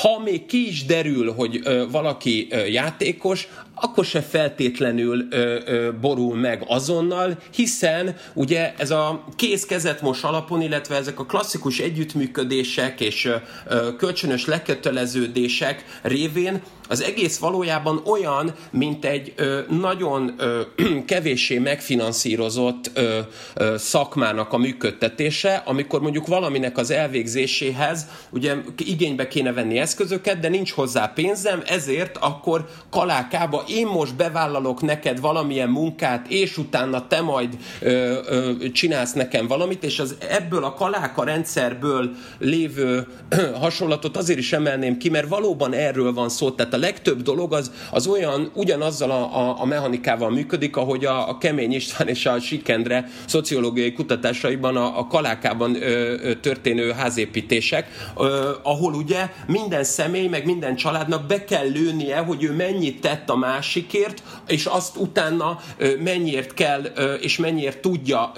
[0.00, 3.48] ha még ki is derül, hogy ö, valaki ö, játékos,
[3.82, 10.60] akkor se feltétlenül ö, ö, borul meg azonnal, hiszen ugye ez a kéz kezet alapon,
[10.60, 13.24] illetve ezek a klasszikus együttműködések és
[13.68, 20.60] ö, kölcsönös leköteleződések révén az egész valójában olyan, mint egy ö, nagyon ö,
[21.06, 23.18] kevéssé megfinanszírozott ö,
[23.54, 30.48] ö, szakmának a működtetése, amikor mondjuk valaminek az elvégzéséhez ugye igénybe kéne venni eszközöket, de
[30.48, 37.20] nincs hozzá pénzem, ezért akkor kalákába én most bevállalok neked valamilyen munkát, és utána te
[37.20, 44.16] majd ö, ö, csinálsz nekem valamit, és az ebből a kaláka rendszerből lévő ö, hasonlatot
[44.16, 48.06] azért is emelném ki, mert valóban erről van szó, tehát a legtöbb dolog az, az
[48.06, 53.08] olyan, ugyanazzal a, a, a mechanikával működik, ahogy a, a Kemény István és a Sikendre
[53.26, 55.80] szociológiai kutatásaiban a, a kalákában ö,
[56.22, 62.42] ö, történő házépítések, ö, ahol ugye minden személy, meg minden családnak be kell lőnie, hogy
[62.42, 65.60] ő mennyit tett a másikért, és azt utána
[65.98, 66.82] mennyiért kell,
[67.20, 68.32] és mennyiért tudja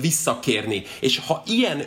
[0.00, 0.82] visszakérni.
[1.00, 1.82] És ha ilyen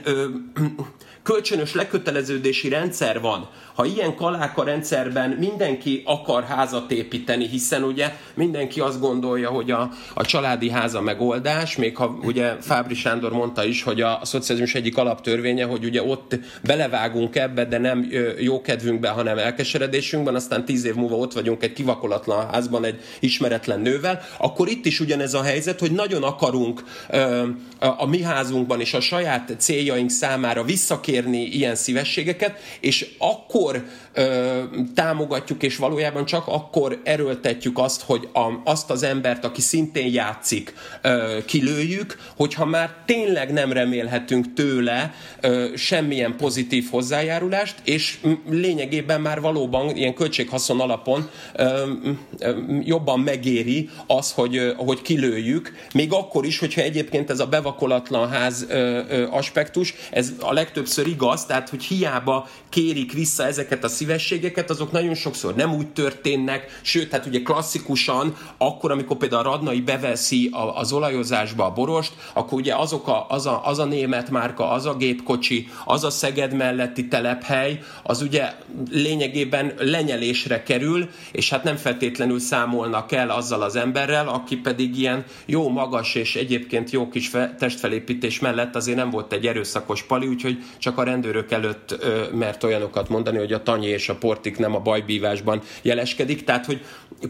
[1.23, 8.79] kölcsönös leköteleződési rendszer van, ha ilyen kaláka rendszerben mindenki akar házat építeni, hiszen ugye mindenki
[8.79, 13.83] azt gondolja, hogy a, a családi háza megoldás, még ha ugye Fábri Sándor mondta is,
[13.83, 18.07] hogy a, a szocializmus egyik alaptörvénye, hogy ugye ott belevágunk ebbe, de nem
[18.39, 23.79] jó kedvünkben, hanem elkeseredésünkben, aztán tíz év múlva ott vagyunk egy kivakolatlan házban egy ismeretlen
[23.79, 27.47] nővel, akkor itt is ugyanez a helyzet, hogy nagyon akarunk ö,
[27.79, 33.81] a, a mi házunkban és a saját céljaink számára visszakérni ilyen szívességeket, és akkor år
[34.13, 34.61] ö,
[34.95, 40.73] támogatjuk, és valójában csak akkor erőltetjük azt, hogy a, azt az embert, aki szintén játszik,
[41.01, 48.19] ö, kilőjük, hogyha már tényleg nem remélhetünk tőle ö, semmilyen pozitív hozzájárulást, és
[48.49, 51.91] lényegében már valóban ilyen költséghaszon alapon ö,
[52.39, 58.29] ö, jobban megéri az, hogy, hogy kilőjük, még akkor is, hogyha egyébként ez a bevakolatlan
[58.29, 63.87] ház ö, ö, aspektus, ez a legtöbbször igaz, tehát hogy hiába kérik vissza ezeket a
[63.99, 69.49] szívességeket, azok nagyon sokszor nem úgy történnek, sőt, hát ugye klasszikusan, akkor, amikor például a
[69.49, 74.29] Radnai beveszi az olajozásba a borost, akkor ugye azok a, az, a, az a német
[74.29, 78.53] márka, az a gépkocsi, az a Szeged melletti telephely, az ugye
[78.91, 85.23] lényegében lenyelésre kerül, és hát nem feltétlenül számolnak el azzal az emberrel, aki pedig ilyen
[85.45, 90.27] jó magas és egyébként jó kis fe, testfelépítés mellett azért nem volt egy erőszakos pali,
[90.27, 94.57] úgyhogy csak a rendőrök előtt ö, mert olyanokat mondani, hogy a tanyi és a portik
[94.57, 96.43] nem a bajbívásban jeleskedik.
[96.43, 96.81] Tehát, hogy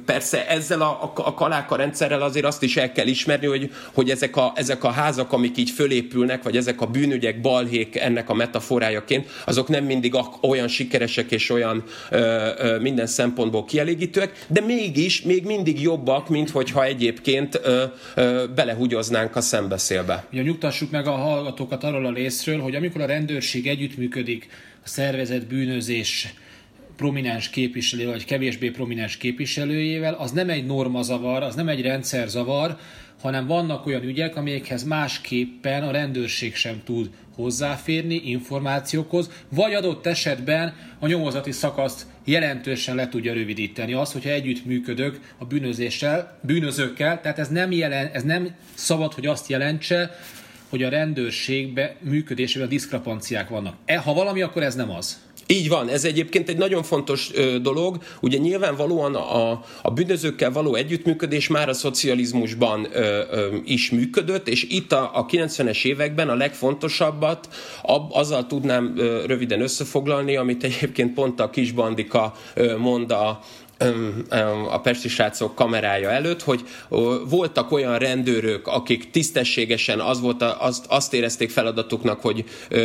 [0.05, 4.35] persze ezzel a, a, kaláka rendszerrel azért azt is el kell ismerni, hogy, hogy ezek,
[4.35, 9.29] a, ezek a házak, amik így fölépülnek, vagy ezek a bűnügyek, balhék ennek a metaforájaként,
[9.45, 15.45] azok nem mindig olyan sikeresek és olyan ö, ö, minden szempontból kielégítőek, de mégis még
[15.45, 17.83] mindig jobbak, mint hogyha egyébként ö,
[18.15, 20.25] ö, belehugyoznánk a szembeszélbe.
[20.31, 24.47] Ja, nyugtassuk meg a hallgatókat arról a részről, hogy amikor a rendőrség együttműködik
[24.83, 26.33] a szervezet bűnözés
[26.99, 32.77] prominens képviselő, vagy kevésbé prominens képviselőjével, az nem egy normazavar, az nem egy rendszerzavar,
[33.21, 40.75] hanem vannak olyan ügyek, amelyekhez másképpen a rendőrség sem tud hozzáférni információkhoz, vagy adott esetben
[40.99, 43.93] a nyomozati szakaszt jelentősen le tudja rövidíteni.
[43.93, 49.25] Az, hogyha együtt működök a bűnözéssel, bűnözőkkel, tehát ez nem, jelen, ez nem szabad, hogy
[49.25, 50.19] azt jelentse,
[50.69, 53.75] hogy a rendőrségbe működésében diszkrepanciák vannak.
[53.85, 55.28] E, ha valami, akkor ez nem az.
[55.51, 57.97] Így van, ez egyébként egy nagyon fontos ö, dolog.
[58.21, 64.63] Ugye nyilvánvalóan a, a bűnözőkkel való együttműködés már a szocializmusban ö, ö, is működött, és
[64.63, 67.49] itt a, a 90-es években a legfontosabbat
[67.81, 73.39] ab, azzal tudnám ö, röviden összefoglalni, amit egyébként pont a kisbandika ö, mond a,
[74.69, 76.63] a Pesti srácok kamerája előtt, hogy
[77.29, 82.43] voltak olyan rendőrök, akik tisztességesen az volt, azt, azt érezték feladatuknak, hogy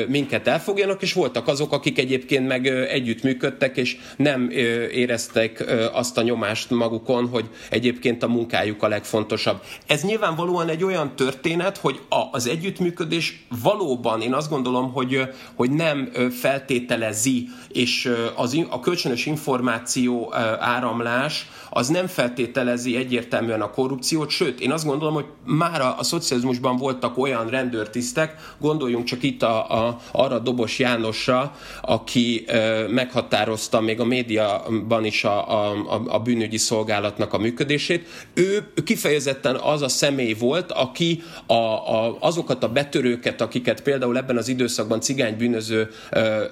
[0.09, 4.51] minket elfogjanak, és voltak azok, akik egyébként meg együttműködtek, és nem
[4.93, 9.63] éreztek azt a nyomást magukon, hogy egyébként a munkájuk a legfontosabb.
[9.87, 15.21] Ez nyilvánvalóan egy olyan történet, hogy az együttműködés valóban, én azt gondolom, hogy,
[15.55, 23.71] hogy nem feltételezi, és az, a kölcsönös információ ára áramlás az nem feltételezi egyértelműen a
[23.71, 29.23] korrupciót, sőt, én azt gondolom, hogy már a, a szocializmusban voltak olyan rendőrtisztek, gondoljunk csak
[29.23, 36.03] itt a, a, arra Dobos Jánosra, aki e, meghatározta még a médiaban is a, a,
[36.07, 38.09] a bűnügyi szolgálatnak a működését.
[38.35, 44.37] Ő kifejezetten az a személy volt, aki a, a, azokat a betörőket, akiket például ebben
[44.37, 46.49] az időszakban cigánybűnöző e, e,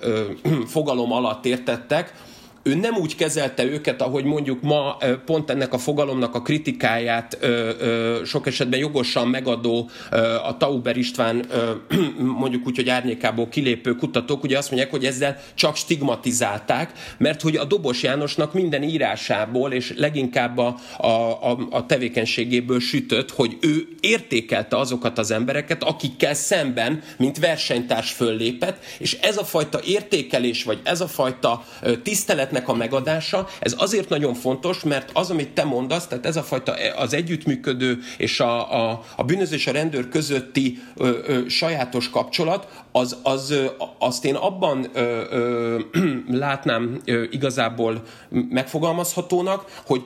[0.67, 2.13] fogalom alatt értettek,
[2.63, 4.97] ő nem úgy kezelte őket, ahogy mondjuk ma
[5.27, 7.39] pont ennek a fogalomnak a kritikáját
[8.25, 9.91] sok esetben jogosan megadó
[10.45, 11.45] a Tauber István
[12.43, 17.57] mondjuk úgy, hogy árnyékából kilépő kutatók, ugye azt mondják, hogy ezzel csak stigmatizálták, mert hogy
[17.57, 24.77] a Dobos Jánosnak minden írásából és leginkább a, a, a tevékenységéből sütött, hogy ő értékelte
[24.77, 31.01] azokat az embereket, akikkel szemben, mint versenytárs föllépett, és ez a fajta értékelés, vagy ez
[31.01, 31.65] a fajta
[32.03, 36.37] tisztelet tiszteletnek a megadása, ez azért nagyon fontos, mert az, amit te mondasz, tehát ez
[36.37, 42.11] a fajta az együttműködő és a, a, a bűnözés a rendőr közötti ö, ö, sajátos
[42.11, 43.65] kapcsolat, az, az, ö,
[43.99, 45.79] azt én abban ö, ö,
[46.45, 50.03] látnám ö, igazából megfogalmazhatónak, hogy,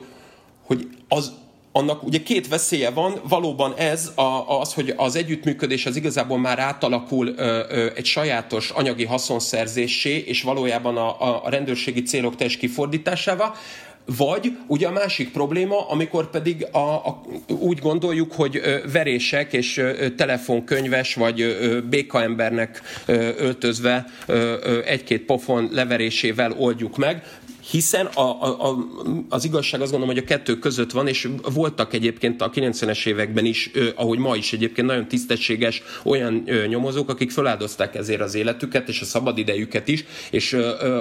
[0.65, 1.31] hogy az
[1.77, 6.59] annak ugye két veszélye van, valóban ez a, az, hogy az együttműködés az igazából már
[6.59, 13.55] átalakul ö, ö, egy sajátos anyagi haszonszerzésé, és valójában a, a rendőrségi célok teljes kifordításával,
[14.17, 19.83] Vagy ugye a másik probléma, amikor pedig a, a, úgy gondoljuk, hogy verések és
[20.17, 21.57] telefonkönyves vagy
[21.89, 22.81] békaembernek
[23.37, 24.05] öltözve
[24.85, 27.23] egy-két pofon leverésével oldjuk meg,
[27.71, 28.77] hiszen a, a, a,
[29.29, 33.45] az igazság azt gondolom, hogy a kettő között van, és voltak egyébként a 90-es években
[33.45, 39.01] is, ahogy ma is egyébként nagyon tisztességes olyan nyomozók, akik feláldozták ezért az életüket, és
[39.01, 40.57] a szabadidejüket is, és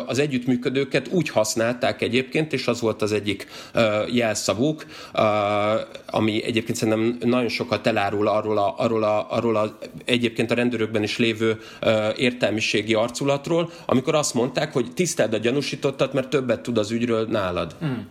[0.07, 3.47] az együttműködőket úgy használták egyébként, és az volt az egyik
[4.13, 4.87] jelszavuk,
[6.07, 11.03] ami egyébként szerintem nagyon sokat elárul arról a, arról a, arról a egyébként a rendőrökben
[11.03, 11.59] is lévő
[12.17, 17.27] értelmiségi arculatról, amikor azt mondták, hogy tiszteld a gyanúsítottat, mert többet többet tud az ügyről
[17.27, 17.77] nálad.
[17.81, 18.07] Hmm.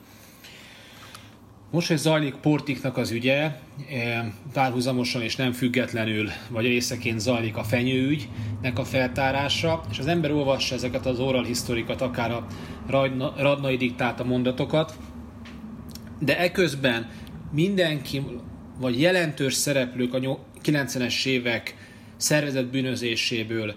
[1.72, 3.52] Most, hogy zajlik Portiknak az ügye,
[3.90, 10.32] eh, párhuzamosan és nem függetlenül, vagy részeként zajlik a fenyőügynek a feltárása, és az ember
[10.32, 12.48] olvassa ezeket az oral historikat, akár a
[13.38, 14.98] Radnai diktálta mondatokat,
[16.20, 17.10] de eközben
[17.52, 18.22] mindenki,
[18.80, 21.76] vagy jelentős szereplők a 90-es évek
[22.18, 23.74] szervezett bűnözéséből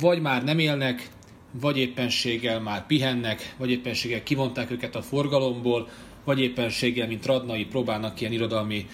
[0.00, 1.08] vagy már nem élnek,
[1.52, 5.88] vagy éppenséggel már pihennek, vagy éppenséggel kivonták őket a forgalomból,
[6.24, 8.86] vagy éppenséggel, mint radnai, próbálnak ilyen irodalmi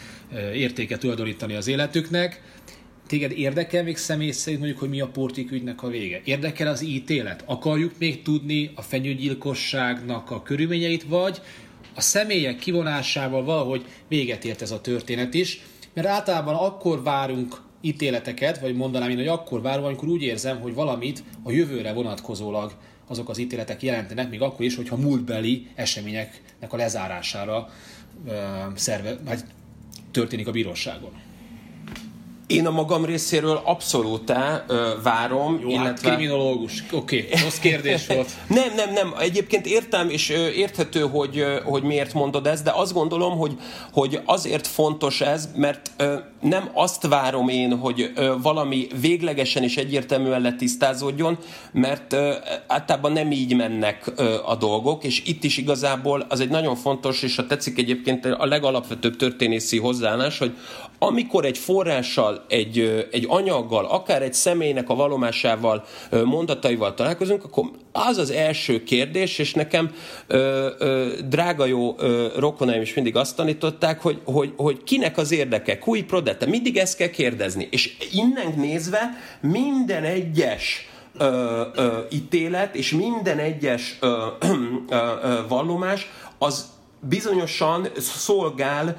[0.55, 2.43] értéket tulajdonítani az életüknek.
[3.07, 6.21] Téged érdekel még személy szerint mondjuk, hogy mi a portik ügynek a vége?
[6.25, 7.43] Érdekel az ítélet?
[7.47, 11.41] Akarjuk még tudni a fenyőgyilkosságnak a körülményeit, vagy
[11.95, 15.61] a személyek kivonásával valahogy véget ért ez a történet is,
[15.95, 20.75] mert általában akkor várunk ítéleteket, vagy mondanám én, hogy akkor várom, amikor úgy érzem, hogy
[20.75, 22.73] valamit a jövőre vonatkozólag
[23.07, 27.69] azok az ítéletek jelentenek, még akkor is, hogyha múltbeli eseményeknek a lezárására
[28.27, 28.33] ö,
[28.75, 29.41] szerve, vagy
[30.11, 31.26] történik a bíróságon.
[32.47, 34.33] Én a magam részéről abszolút
[34.67, 35.59] ö, várom.
[35.61, 36.09] Jó, hát illetve...
[36.09, 36.85] hát kriminológus.
[36.93, 37.41] Oké, okay.
[37.43, 38.31] rossz kérdés volt.
[38.49, 39.15] nem, nem, nem.
[39.19, 43.59] Egyébként értem, és ö, érthető, hogy, ö, hogy miért mondod ezt, de azt gondolom, hogy,
[43.93, 49.77] hogy azért fontos ez, mert ö, nem azt várom én, hogy ö, valami véglegesen és
[49.77, 51.39] egyértelműen letisztázódjon,
[51.73, 52.33] mert ö,
[52.67, 57.23] általában nem így mennek ö, a dolgok, és itt is igazából az egy nagyon fontos,
[57.23, 60.57] és a tetszik egyébként a legalapvetőbb történészi hozzáállás, hogy
[60.99, 65.85] amikor egy forrással, egy, egy anyaggal, akár egy személynek a valomásával,
[66.25, 69.95] mondataival találkozunk, akkor az az első kérdés, és nekem
[70.27, 75.33] ö, ö, drága jó ö, rokonaim is mindig azt tanították, hogy, hogy, hogy kinek az
[75.33, 77.69] érdeke, cui prodette, mindig ezt kell kérdezni.
[77.71, 79.11] És innen nézve
[79.41, 86.75] minden egyes ö, ö, ítélet és minden egyes ö, ö, ö, vallomás az
[87.09, 88.97] bizonyosan szolgál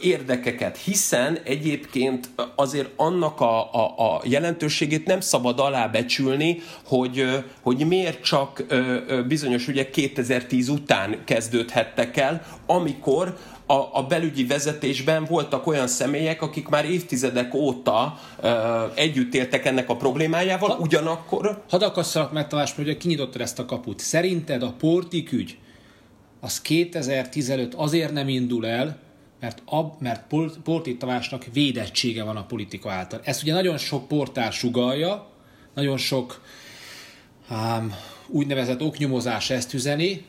[0.00, 8.22] érdekeket, hiszen egyébként azért annak a, a, a jelentőségét nem szabad alábecsülni, hogy, hogy miért
[8.22, 8.64] csak
[9.26, 13.36] bizonyos ügyek 2010 után kezdődhettek el, amikor
[13.66, 18.48] a, a belügyi vezetésben voltak olyan személyek, akik már évtizedek óta ö,
[18.94, 21.62] együtt éltek ennek a problémájával, ha, ugyanakkor...
[21.68, 23.98] Hadd akasszalak meg, Tamás, hogy kinyitottad ezt a kaput.
[24.00, 25.58] Szerinted a portik ügy
[26.40, 28.98] az 2015 azért nem indul el,
[29.40, 33.20] mert, ab, mert Porti Tamásnak védettsége van a politika által.
[33.24, 35.30] Ezt ugye nagyon sok portál sugalja,
[35.74, 36.42] nagyon sok
[37.50, 37.94] um,
[38.26, 40.24] úgynevezett oknyomozás ezt üzeni,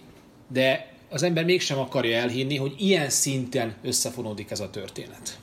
[0.48, 5.40] de az ember mégsem akarja elhinni, hogy ilyen szinten összefonódik ez a történet.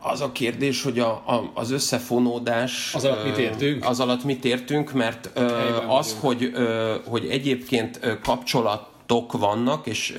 [0.00, 2.94] Az a kérdés, hogy a, a, az összefonódás...
[2.94, 3.84] Az alatt mit értünk?
[3.84, 10.16] Az alatt mit értünk, mert ö, az, hogy, ö, hogy egyébként kapcsolatok vannak, és,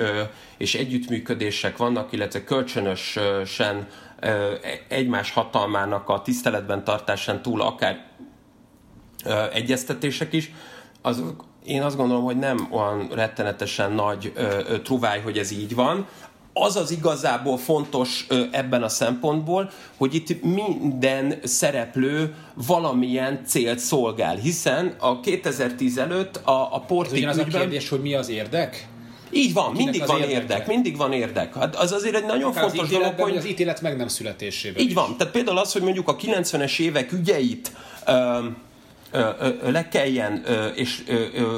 [0.57, 3.87] és együttműködések vannak, illetve kölcsönösen
[4.87, 8.05] egymás hatalmának a tiszteletben tartásán túl akár
[9.53, 10.51] egyeztetések is,
[11.01, 11.23] az
[11.65, 16.07] én azt gondolom, hogy nem olyan rettenetesen nagy ö, ö, truváj, hogy ez így van
[16.53, 24.95] az az igazából fontos ebben a szempontból, hogy itt minden szereplő valamilyen célt szolgál, hiszen
[24.99, 27.53] a 2010 előtt a, a portik az ügyben...
[27.53, 28.87] a kérdés, hogy mi az érdek?
[29.31, 30.39] Így van, mindig van érdeke?
[30.39, 31.55] érdek, mindig van érdek.
[31.55, 33.37] Hát az azért egy nagyon Akár fontos dolog, hogy...
[33.37, 34.93] Az ítélet meg nem születésében Így is.
[34.93, 37.71] van, tehát például az, hogy mondjuk a 90-es évek ügyeit
[38.07, 38.57] um,
[39.65, 40.43] le kelljen
[40.75, 41.03] és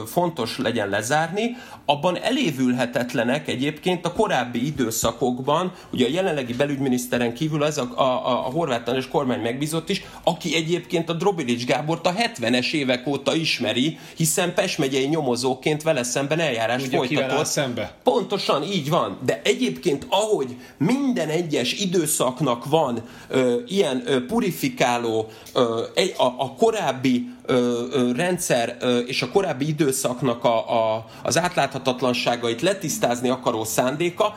[0.05, 7.77] fontos legyen lezárni, abban elévülhetetlenek egyébként a korábbi időszakokban, ugye a jelenlegi belügyminiszteren kívül ez
[7.77, 12.73] a, a, a horvát és kormány megbízott is, aki egyébként a Drobilics Gábort a 70-es
[12.73, 17.45] évek óta ismeri, hiszen Pest megyei nyomozóként vele szemben eljárás Ugye folytatott.
[17.45, 17.95] szembe.
[18.03, 25.83] Pontosan így van, de egyébként ahogy minden egyes időszaknak van ö, ilyen ö, purifikáló, ö,
[25.95, 27.33] egy, a, a korábbi
[28.15, 34.35] rendszer és a korábbi időszaknak a, a, az átláthatatlanságait letisztázni akaró szándéka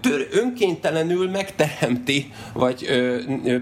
[0.00, 2.88] tör, önkéntelenül megteremti, vagy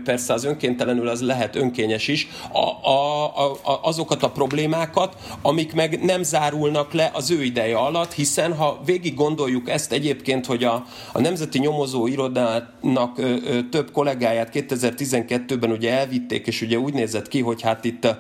[0.05, 6.05] persze az önkéntelenül az lehet önkényes is, a, a, a, azokat a problémákat, amik meg
[6.05, 10.85] nem zárulnak le az ő ideje alatt, hiszen ha végig gondoljuk ezt egyébként, hogy a,
[11.13, 17.29] a Nemzeti Nyomozó Irodának ö, ö, több kollégáját 2012-ben ugye elvitték, és ugye úgy nézett
[17.29, 18.19] ki, hogy hát itt a,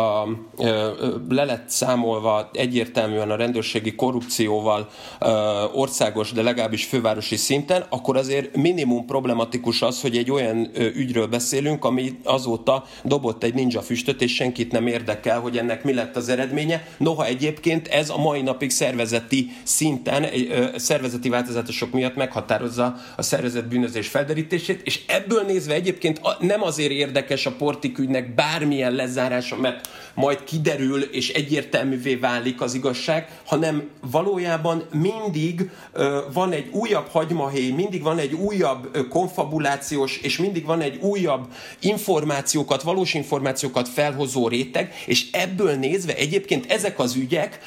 [0.00, 0.28] a,
[1.28, 4.88] le lett számolva egyértelműen a rendőrségi korrupcióval
[5.74, 11.84] országos, de legalábbis fővárosi szinten, akkor azért minimum problematikus az, hogy egy olyan ügyről beszélünk,
[11.84, 16.28] ami azóta dobott egy ninja füstöt, és senkit nem érdekel, hogy ennek mi lett az
[16.28, 16.86] eredménye.
[16.98, 20.26] Noha egyébként ez a mai napig szervezeti szinten,
[20.76, 27.46] szervezeti változatosok miatt meghatározza a szervezet bűnözés felderítését, és ebből nézve egyébként nem azért érdekes
[27.46, 34.84] a portik ügynek bármilyen lezárása, mert majd kiderül és egyértelművé válik az igazság, hanem valójában
[34.92, 35.70] mindig
[36.32, 42.82] van egy újabb hagymahéj, mindig van egy újabb konfabulációs, és mindig van egy újabb információkat,
[42.82, 47.58] valós információkat felhozó réteg, és ebből nézve egyébként ezek az ügyek,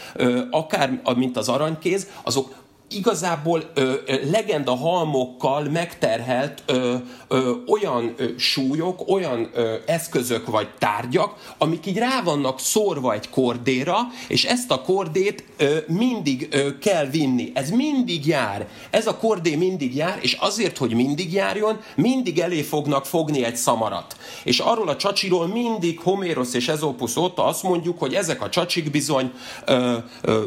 [0.51, 3.93] akár mint az aranykéz, azok igazából ö,
[4.31, 6.95] legenda halmokkal megterhelt ö,
[7.27, 13.29] ö, olyan ö, súlyok, olyan ö, eszközök vagy tárgyak, amik így rá vannak szórva egy
[13.29, 17.51] kordéra, és ezt a kordét ö, mindig ö, kell vinni.
[17.53, 18.67] Ez mindig jár.
[18.89, 23.55] Ez a kordé mindig jár, és azért, hogy mindig járjon, mindig elé fognak fogni egy
[23.55, 24.17] szamarat.
[24.43, 28.91] És arról a csacsiról mindig Homérosz és Ezopus óta azt mondjuk, hogy ezek a csacsik
[28.91, 29.31] bizony
[29.65, 30.43] ö, ö,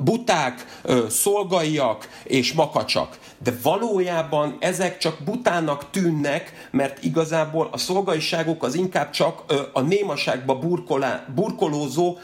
[0.00, 3.18] buták, ö, szolgai, újak és makacsak.
[3.42, 9.42] De valójában ezek csak butának tűnnek, mert igazából a szolgaiságok az inkább csak
[9.72, 12.18] a némaságba burkolá, burkolózó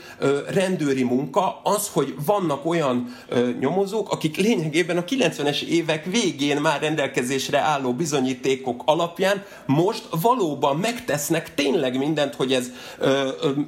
[0.49, 3.15] rendőri munka, az, hogy vannak olyan
[3.61, 11.55] nyomozók, akik lényegében a 90-es évek végén már rendelkezésre álló bizonyítékok alapján most valóban megtesznek
[11.55, 12.71] tényleg mindent, hogy ez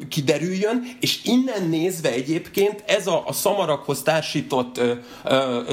[0.09, 4.81] kiderüljön, és innen nézve egyébként ez a, a szamarakhoz társított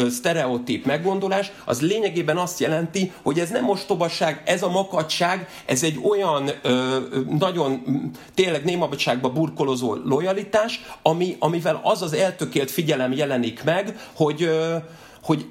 [0.09, 5.99] sztereotíp meggondolás, az lényegében azt jelenti, hogy ez nem ostobaság, ez a makadság, ez egy
[6.03, 6.97] olyan ö,
[7.39, 7.83] nagyon
[8.33, 14.75] tényleg némabadságba burkolozó lojalitás, ami, amivel az az eltökélt figyelem jelenik meg, hogy ö,
[15.25, 15.45] hogy,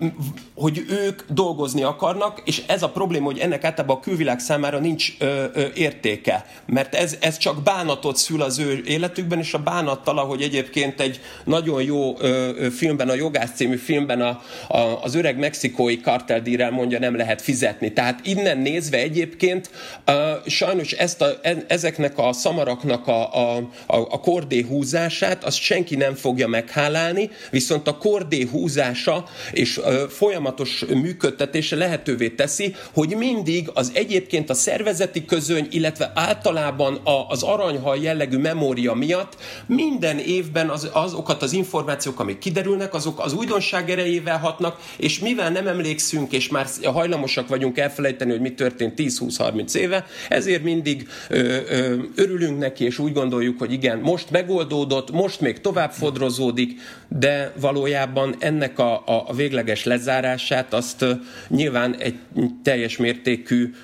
[0.55, 5.14] hogy ők dolgozni akarnak, és ez a probléma, hogy ennek általában a külvilág számára nincs
[5.18, 10.18] ö, ö, értéke, mert ez, ez csak bánatot szül az ő életükben, és a bánattal,
[10.18, 15.39] ahogy egyébként egy nagyon jó ö, filmben, a Jogász című filmben a, a, az öreg
[15.39, 17.93] mexikói karteldírel mondja, nem lehet fizetni.
[17.93, 19.70] Tehát innen nézve egyébként
[20.05, 23.57] ö, sajnos ezt a, e, ezeknek a szamaraknak a, a,
[23.87, 29.25] a, a kordé húzását, azt senki nem fogja meghálálni, viszont a kordé húzása
[29.64, 37.42] és folyamatos működtetése lehetővé teszi, hogy mindig az egyébként a szervezeti közöny, illetve általában az
[37.42, 39.36] aranyhal jellegű memória miatt
[39.66, 45.50] minden évben az, azokat az információk, amik kiderülnek, azok az újdonság erejével hatnak, és mivel
[45.50, 51.56] nem emlékszünk, és már hajlamosak vagyunk elfelejteni, hogy mi történt 10-20-30 éve, ezért mindig ö,
[51.68, 57.52] ö, örülünk neki, és úgy gondoljuk, hogy igen, most megoldódott, most még tovább fodrozódik, de
[57.60, 61.05] valójában ennek a, a, a végleges lezárását azt
[61.48, 62.18] nyilván egy
[62.62, 63.74] teljes mértékű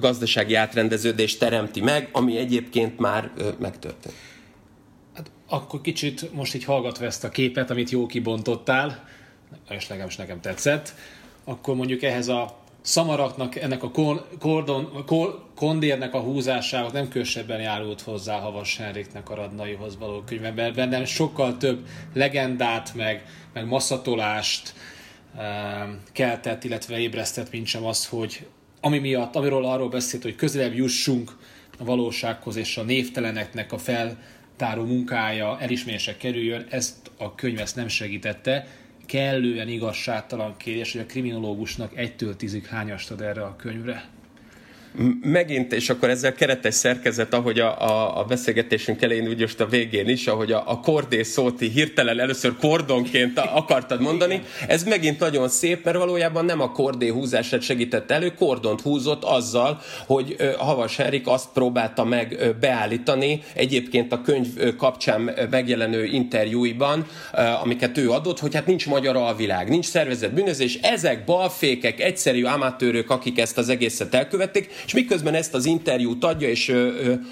[0.00, 4.14] gazdasági átrendeződést teremti meg, ami egyébként már megtörtént.
[5.14, 9.08] Hát akkor kicsit most így hallgatva ezt a képet, amit jó kibontottál,
[9.68, 10.94] és nekem nekem tetszett,
[11.44, 13.90] akkor mondjuk ehhez a szamaraknak, ennek a
[14.38, 15.04] kordon,
[15.54, 20.74] kondérnek a húzásához nem kösebben járult hozzá Havas Henriknek a radnaihoz való könyvben.
[20.74, 24.74] Bennem sokkal több legendát, meg, meg masszatolást
[25.36, 28.46] um, keltett, illetve ébresztett, mint sem az, hogy
[28.80, 31.36] ami miatt, amiről arról beszélt, hogy közelebb jussunk
[31.78, 37.88] a valósághoz, és a névteleneknek a feltáró munkája elismerésre kerüljön, ezt a könyv ezt nem
[37.88, 38.66] segítette
[39.06, 44.08] kellően igazságtalan kérdés, hogy a kriminológusnak egytől tízig hányast ad erre a könyvre?
[45.22, 49.66] Megint, és akkor ezzel keretes szerkezet, ahogy a, a, a beszélgetésünk elején, úgy most a
[49.66, 55.48] végén is, ahogy a, a kordé szót hirtelen először kordonként akartad mondani, ez megint nagyon
[55.48, 61.26] szép, mert valójában nem a kordé húzását segített elő, kordont húzott azzal, hogy Havas Erik
[61.26, 67.06] azt próbálta meg beállítani, egyébként a könyv kapcsán megjelenő interjúiban,
[67.62, 73.10] amiket ő adott, hogy hát nincs magyar alvilág, nincs szervezett bűnözés, ezek balfékek, egyszerű amatőrök,
[73.10, 76.74] akik ezt az egészet elkövették, És miközben ezt az interjút adja, és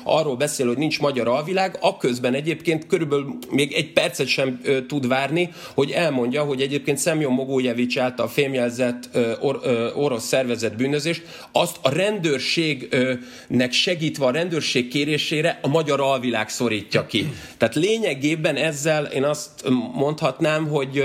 [0.02, 5.52] arról beszél, hogy nincs magyar alvilág, akközben egyébként körülbelül még egy percet sem tud várni,
[5.74, 9.08] hogy elmondja, hogy egyébként Szemjon Mogójevics által fémjelzett
[9.40, 9.60] or,
[9.94, 17.32] orosz szervezet bűnözést, azt a rendőrségnek segítve a rendőrség kérésére a magyar alvilág szorítja ki.
[17.58, 19.50] Tehát lényegében ezzel én azt
[19.94, 21.04] mondhatnám, hogy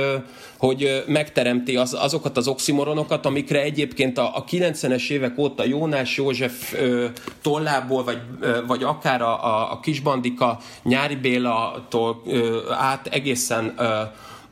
[0.59, 6.73] hogy megteremti az, azokat az oximoronokat, amikre egyébként a, a 90-es évek óta Jónás József
[6.73, 7.05] ö,
[7.41, 14.01] tollából, vagy, ö, vagy akár a, a, a Kisbandika Nyári Béla-tól ö, át egészen ö,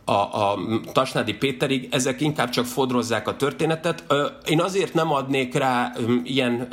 [0.05, 0.59] a, a
[0.91, 4.03] Tasnádi Péterig, ezek inkább csak fodrozzák a történetet.
[4.45, 5.93] Én azért nem adnék rá
[6.23, 6.67] ilyen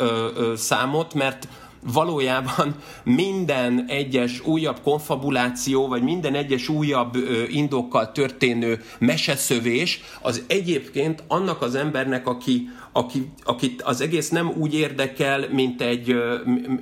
[0.56, 1.48] számot, mert
[1.92, 2.74] valójában
[3.04, 7.16] minden egyes újabb konfabuláció, vagy minden egyes újabb
[7.48, 14.74] indokkal történő meseszövés, az egyébként annak az embernek, aki, aki, akit az egész nem úgy
[14.74, 16.16] érdekel, mint, egy,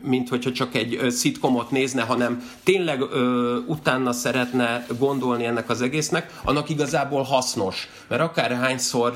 [0.03, 6.41] mint hogyha csak egy szitkomot nézne, hanem tényleg ö, utána szeretne gondolni ennek az egésznek,
[6.45, 7.89] annak igazából hasznos.
[8.09, 9.13] Mert akár hányszor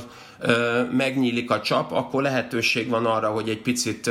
[0.93, 4.11] megnyílik a csap, akkor lehetőség van arra, hogy egy picit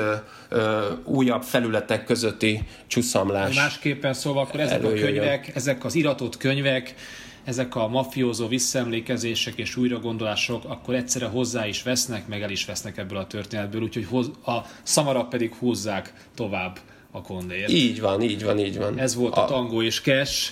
[1.03, 3.55] újabb felületek közötti csúszamlás.
[3.55, 5.07] Másképpen szóval akkor ezek előjöjjön.
[5.07, 6.95] a könyvek, ezek az iratott könyvek,
[7.43, 12.97] ezek a mafiózó visszaemlékezések és újragondolások akkor egyszerre hozzá is vesznek, meg el is vesznek
[12.97, 14.07] ebből a történetből, úgyhogy
[14.45, 16.80] a szamarak pedig húzzák tovább
[17.11, 17.71] a kondért.
[17.71, 18.99] Így van, így van, így van.
[18.99, 20.51] Ez volt a, a Tango és Cash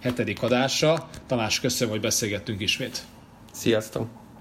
[0.00, 1.08] hetedik adása.
[1.26, 3.02] Tamás, köszönöm, hogy beszélgettünk ismét.
[3.52, 4.23] Sziasztok!